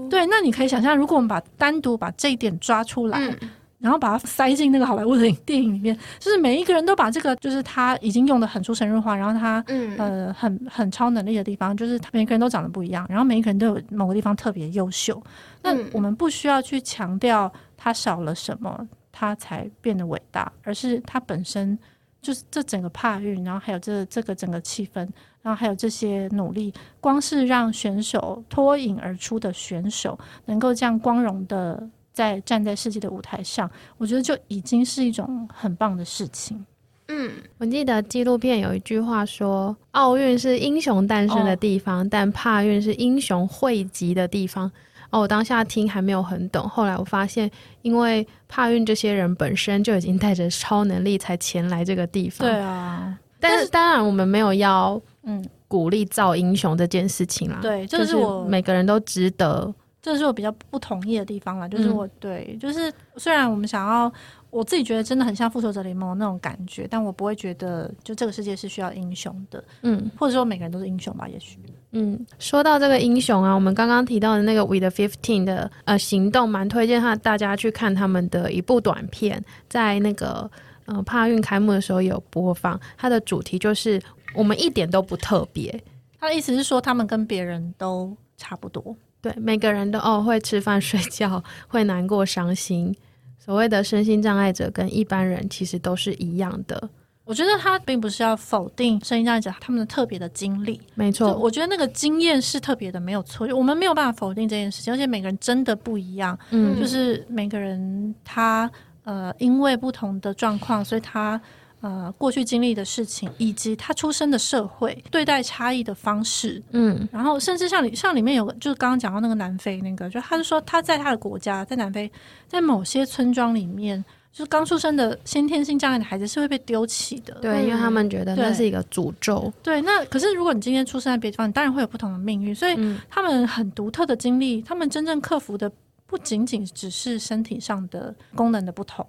[0.09, 3.17] 对，那你可以想象，如果我们把单独把这一点抓出来。
[3.25, 3.49] 嗯
[3.83, 15.21] 然后把它塞进那个好莱坞的电影里面，就是每一个人都把这个，就是他已经用的很出神入化，然后他，嗯，呃，很很超能力的地方，就是每一个人都长得不一样，然后每一个人都有某个地方特别优秀。
[15.61, 21.77] 那我们不需要去强调他少了什么，他才变得伟大，而是他本身
[22.21, 25.05] 就是这整个帕运，然后还有这这个整个气氛，
[25.41, 31.85] 然后还有这些努力，光是让选手脱颖而出的选手能够这样光荣的。
[32.13, 36.65] 在站在世界的舞台上，我觉得就已经是一种很棒的事情。
[37.09, 44.71] 嗯，我记得纪录片有一句话说：“奥运是英雄诞生的地方，哦、但帕运是英雄汇集的地方。”
[45.11, 47.51] 哦，我当下听还没有很懂，后来我发现，
[47.81, 52.47] 因为帕运这些人本身就已经带着超能力才前来这个地方。
[52.47, 57.59] 对啊，但是当然我们没有要嗯鼓励造英雄这件事情啦。
[57.61, 59.73] 对，就是我每个人都值得。
[60.03, 64.11] 这是我比较不同意的地方了，就是我对，就是虽然我们想要，
[64.49, 71.57] 我自己觉得真的很像复仇者联盟那种感觉，但我不会觉得就这个世界是需要英雄的，嗯，或者说每个人都是英雄吧，也许，
[71.91, 80.51] 嗯，说到这个英雄啊，我们刚刚提到的那个 We the Fifteen 的呃行动，蛮推荐他大家去看他们的一部短片，在那个
[80.83, 84.01] 呃帕运开幕的时候有播放，它的主题就是
[84.35, 85.81] 我们一点都不特别。
[86.19, 88.93] 他的意思是说，他们跟别人都差不多。
[89.23, 92.93] 对，每个人都哦会吃饭、睡觉， 会难过、伤心。
[93.39, 96.89] 所谓的身心障碍者跟一般人其实都是一样的。
[97.23, 101.33] 我觉得他并不是要否定身心障碍者他们的特别的经历，没错。
[101.37, 103.47] 我觉得那个经验是特别的，没有错。
[103.55, 106.37] 我们没有办法否定这件事情，而且每个人真的不一样。
[106.49, 108.69] 嗯，就是每个人他
[109.05, 111.39] 呃，因为不同的状况，所以他。
[111.83, 122.09] 呃，过去经历的事情，以及他出生的社会对待差异的方式，嗯，然后甚至像里像里面有个，就是刚刚讲到那个南非那个，就他是说他在他的国家，在南非，
[122.47, 129.51] 在某些村庄里面，就是刚出生的先天性障碍的孩子是会被丢弃的，对，因为他们觉得那是一个诅咒。
[129.61, 132.77] 对，那可是如果你今天出生在别的地方，你当然会有不同的命运，所以
[133.09, 135.69] 他们很独特的经历，他们真正克服的
[136.07, 139.05] 不仅仅只是身体上的功能的不同。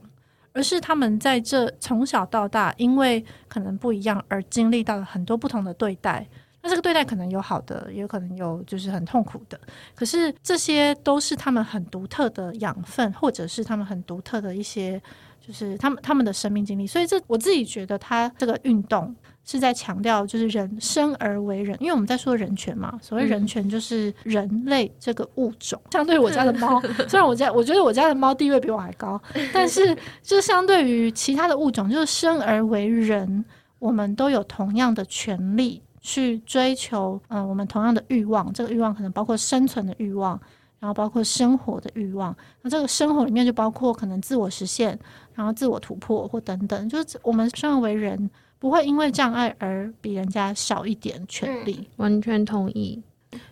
[0.55, 6.27] 而是他们在这从小到大，因为可能不一样而经历到了很多不同的对待。
[6.63, 9.61] 那这个对待可能有好的，也有可能有就是很痛苦的。
[9.95, 14.99] 可是这些都是他们很独特的养分，或者是他们很独特的一些，
[15.47, 16.87] 就是他们他们的生命经历。
[16.87, 19.15] 所以这我自己觉得，他这个运动。
[19.47, 22.99] 是在强调，就是人生而为人，因为我们在说人权嘛。
[23.03, 25.79] 所谓人权，就是人类这个物种。
[25.85, 29.21] 嗯、相对于我家的猫， 虽然我家我觉得我家的猫地位比我还高，
[29.53, 33.45] 但是就相对于其他的物种，就是生而为人，
[33.79, 38.51] 我们都有同样的权利去追求，嗯、呃，我们同样的欲望。
[38.55, 40.41] 这个欲望可能包括生存的欲望，
[40.81, 42.35] 然后包括生活的欲望。
[42.63, 44.99] 那这个生活里面就包括可能自我实现，
[45.35, 48.31] 然后自我突破或等等，就是我们生而为人。
[48.65, 52.99] 不会因为障碍而比人家少一点权利，完全同意。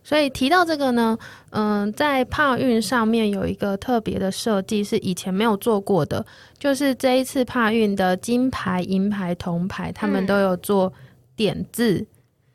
[0.03, 1.19] 所以提到这个呢，
[1.51, 6.25] 嗯、呃，在帕运上面有一个特别的设计，是以前没有做过的，
[6.59, 10.91] 就是这一次帕运的金牌、银牌、铜牌，他们都有做
[11.37, 12.07] 点字。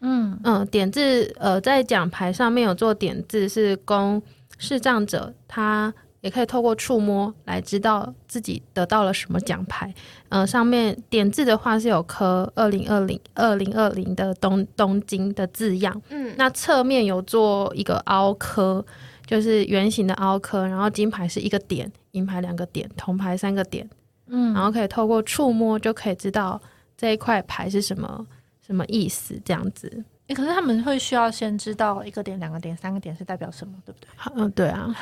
[0.01, 4.19] 嗯嗯，点字，呃，在奖牌上面有做点字，是供
[4.57, 5.93] 视障者他。
[6.27, 9.93] 也可以透过触摸来知道自己得到了什么奖牌。
[10.27, 16.01] 呃，上面点字的话是有刻二零二零二零二零的东东京的字样。
[16.09, 18.85] 嗯，那侧面有做一个凹刻，
[19.25, 20.67] 就是圆形的凹刻。
[20.67, 23.89] 然后金牌是一个点，银牌两个点，铜牌三个点。
[24.27, 26.61] 嗯，然后可以透过触摸就可以知道
[26.97, 28.27] 这一块牌是什么
[28.65, 30.03] 什么意思，这样子。
[30.27, 34.09] 欸，可是他们会需要先知道一个点、两个点、三个点是代表什么，对不对？
[34.35, 34.93] 嗯，对啊。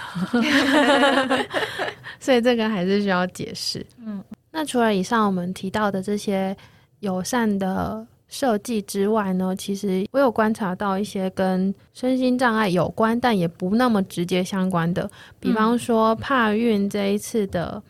[2.19, 3.83] 所以这个还是需要解释。
[4.05, 6.55] 嗯，那除了以上我们提到的这些
[6.99, 15.09] 友善的设计之外呢，其实我有观察到一些跟身心障碍有关，但也不那么直接相关的。
[15.39, 17.81] 比方说帕运这一次的，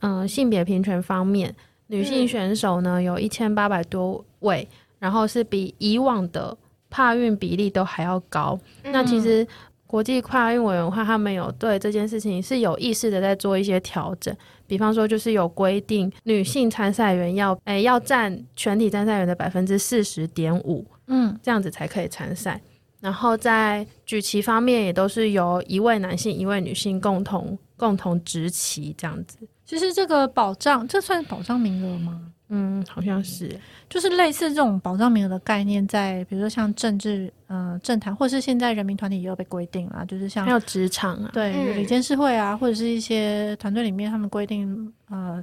[0.00, 1.54] 嗯，性别平权方面，
[1.86, 4.66] 女性选手呢有一千八百多位，
[4.98, 6.56] 然后是比以往的。
[6.90, 9.46] 帕运比例都还要高，那其实
[9.86, 14.36] 国际跨运委员会他们有对这件事情是有意识的在做一些调整，
[14.66, 22.60] 比方说就是有规定女性参赛员要诶、欸、要占全体参赛员的百分之四十点五，嗯，这样子才可以参赛。
[23.00, 29.38] 然后在举旗方面也都是由一位男性一位女性共同共同执旗这样子。
[29.64, 32.20] 其实这个保障，这算保障名额吗？
[32.52, 33.48] 嗯，好像是，
[33.88, 45.40] 就是类似这种保障名额的概念，在比如说像政治、呃政坛，或是现在人民团体也有被规定啊，就是像还有职场啊，对，理监事会啊，或者是一些团队里面，他们规定呃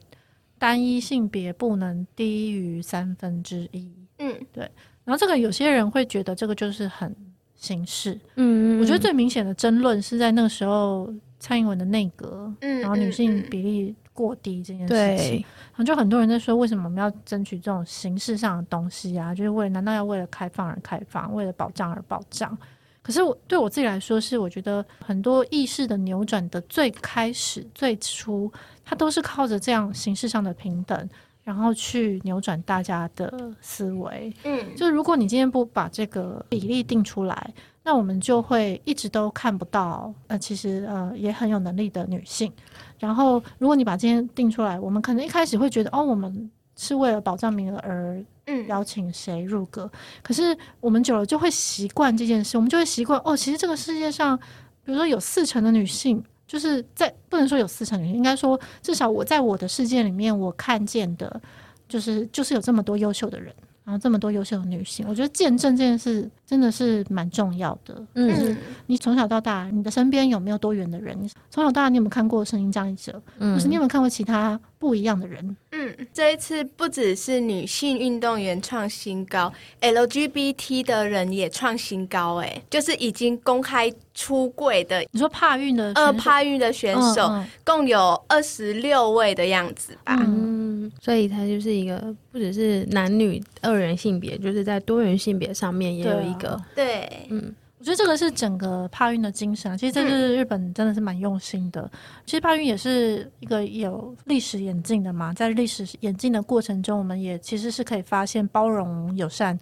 [0.60, 3.90] 单一性别不能低于三分之一，
[4.20, 4.70] 嗯，对。
[5.06, 7.16] 然后这个有些人会觉得这个就是很
[7.56, 13.96] 形式，嗯，我觉得最明显的争论是在那个时候蔡英文的内阁，嗯，然后女性比例。
[14.18, 19.36] 过低这件事情，然后就很多人在说，为什么我们要争取这种形式上的东西啊？
[19.36, 22.58] 就是为难道要为了开放而开放，为了保障而保障？
[23.04, 28.52] 可是我对我自己来说，是我觉得很多意识的扭转的最开始、最初，
[28.84, 31.10] 它都是靠着这样形式上的平等，
[31.44, 34.34] 然后去扭转大家的思维。
[34.44, 37.54] 嗯，就如果你今天不把这个比例定出来，
[37.84, 42.52] 那我们就会一直都看不到，呃，其实呃也很有能力的女性。
[43.00, 48.24] 然后，如果你把今天定出来，我们可能一开始会觉得，哦，我们是为了保障名额而
[48.68, 49.84] 邀请谁入阁。
[49.84, 50.00] 嗯。
[50.24, 54.38] 可是我们久了就会习惯这件事，我们就会习惯，哦，其实这个世界上，
[54.84, 61.42] 比如说有四成的女性，就是在不能说有四成女性，应该说至少我在我的世界里面，我看见的，
[61.88, 63.54] 就是就是有这么多优秀的人。
[63.84, 68.02] 然后这么多优秀的女性，我觉得见证这件事真的是蛮重要的。
[68.14, 71.16] 嗯，就是你从小到大，你的身边有没有多元的人？
[71.52, 73.22] 从小到大，你有没有看过声音障碍者？
[73.40, 75.58] 嗯，或是你有没有看过其他不一样的人？
[75.72, 85.06] 嗯，这一次不只是女性运动员创新高，LGBT 的人也创新高，哎，就是已经公开出柜的。
[85.12, 90.18] 你说帕运的呃，帕运的选手、嗯嗯、共有二十六位的样子吧？
[90.26, 97.54] 嗯，所以它就是一个不只是男女二人性别，就是在多元性别上面也有一个对，嗯。
[97.80, 101.82] 我觉得这个是整个帕运的精神啊，其实这是日本真的是蛮用心的。
[101.84, 101.92] 嗯、
[102.26, 109.56] 其实帕运也是一个有历史演进的嘛，在历史演进的过程中，我们也其实是可以发现包容友善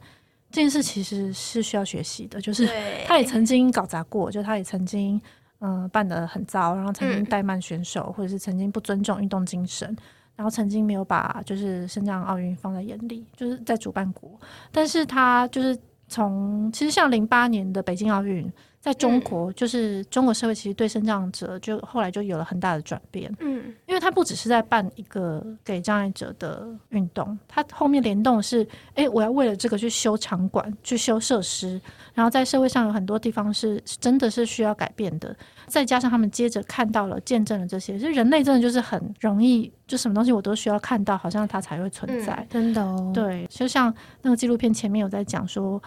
[0.50, 2.40] 这件事其实是需要学习的。
[2.40, 2.70] 就是
[3.06, 5.22] 他也曾经搞砸过，就他也曾经
[5.60, 9.94] 嗯、呃、办得很糟，然后曾经怠慢选手，嗯、或者是曾经不尊重运动精神，
[10.38, 14.40] 然后曾经没有把就是身障奥运放在眼里，就是在主办国，
[14.72, 15.78] 但是他就是。
[16.08, 18.52] 从其实像零八年的北京奥运，
[18.86, 31.82] 在中国、嗯、就是中国社会其实对身障者就后来就有了很大的转变，嗯，因为他不只是在办一个给障碍者的运动，他后面联动是，哎、欸，我要为了这个去修场馆、去修设施，
[32.14, 45.82] 然后在社会上有很多地方是真的是需要改变的，再加上他们接着看到了、见证了这些，其实人类真的就是很容易，就什么东西我都需要看到，好像它才会存在，嗯、真的哦，对，就像那个纪录片前面有在讲说。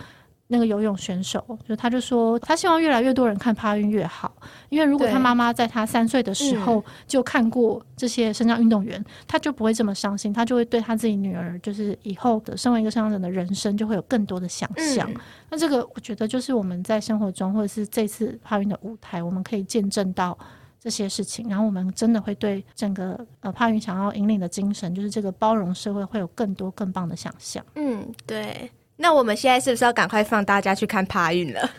[0.51, 4.35] 那个游泳选手，就他就说，他希望越来越多人看帕运越好，
[4.71, 15.07] 因为如果他妈妈在他三岁的时候就看过这些身障运动员，嗯、他就不会这么伤心，他就会对他自己女儿，就是以后的身为一个身障人的人生，就会有更多的想象。
[15.11, 15.17] 嗯、
[15.51, 20.37] 那这个我觉得就是我们在生活中，或者是这次帕运的舞台，我们可以见证到
[20.81, 27.63] 这些事情，然后我们真的会对整个呃帕云想要引领的精神，就是这个包容社会，会有更多更棒的想象。
[27.75, 28.71] 嗯，对。
[29.01, 31.71] 那我们现在是不是要赶快放大家去看帕运了？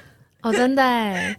[0.42, 1.36] 哦，真的，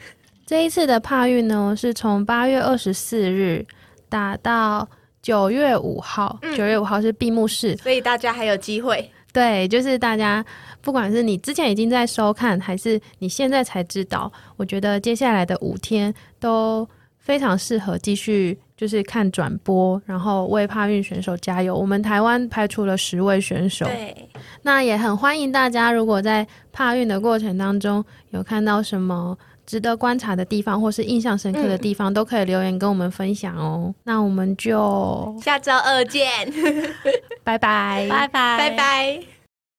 [0.47, 3.65] 这一次的帕运呢，是从八月二十四日
[4.09, 4.87] 打到
[5.23, 9.11] 九月五号，九、嗯、月五号是闭幕式，所以大家还有机会。
[9.33, 10.45] 对，就是大家，
[10.83, 16.87] 不管是你之前已经在收看，还是你现在才知道，我觉得接下来的五天都
[17.19, 18.59] 非常适合继续。
[18.81, 21.77] 就是看转播，然后为帕运选手加油。
[21.77, 24.27] 我们台湾派出了十位选手，对，
[24.63, 25.93] 那也很欢迎大家。
[25.93, 33.95] 如果在帕运的过程当中有看到什么值得观察的地方，或是印象深刻的地方，嗯、都可以留言跟我们分享哦。
[34.05, 36.51] 那我们就下周二见，
[37.45, 39.40] 拜拜，拜拜，拜拜。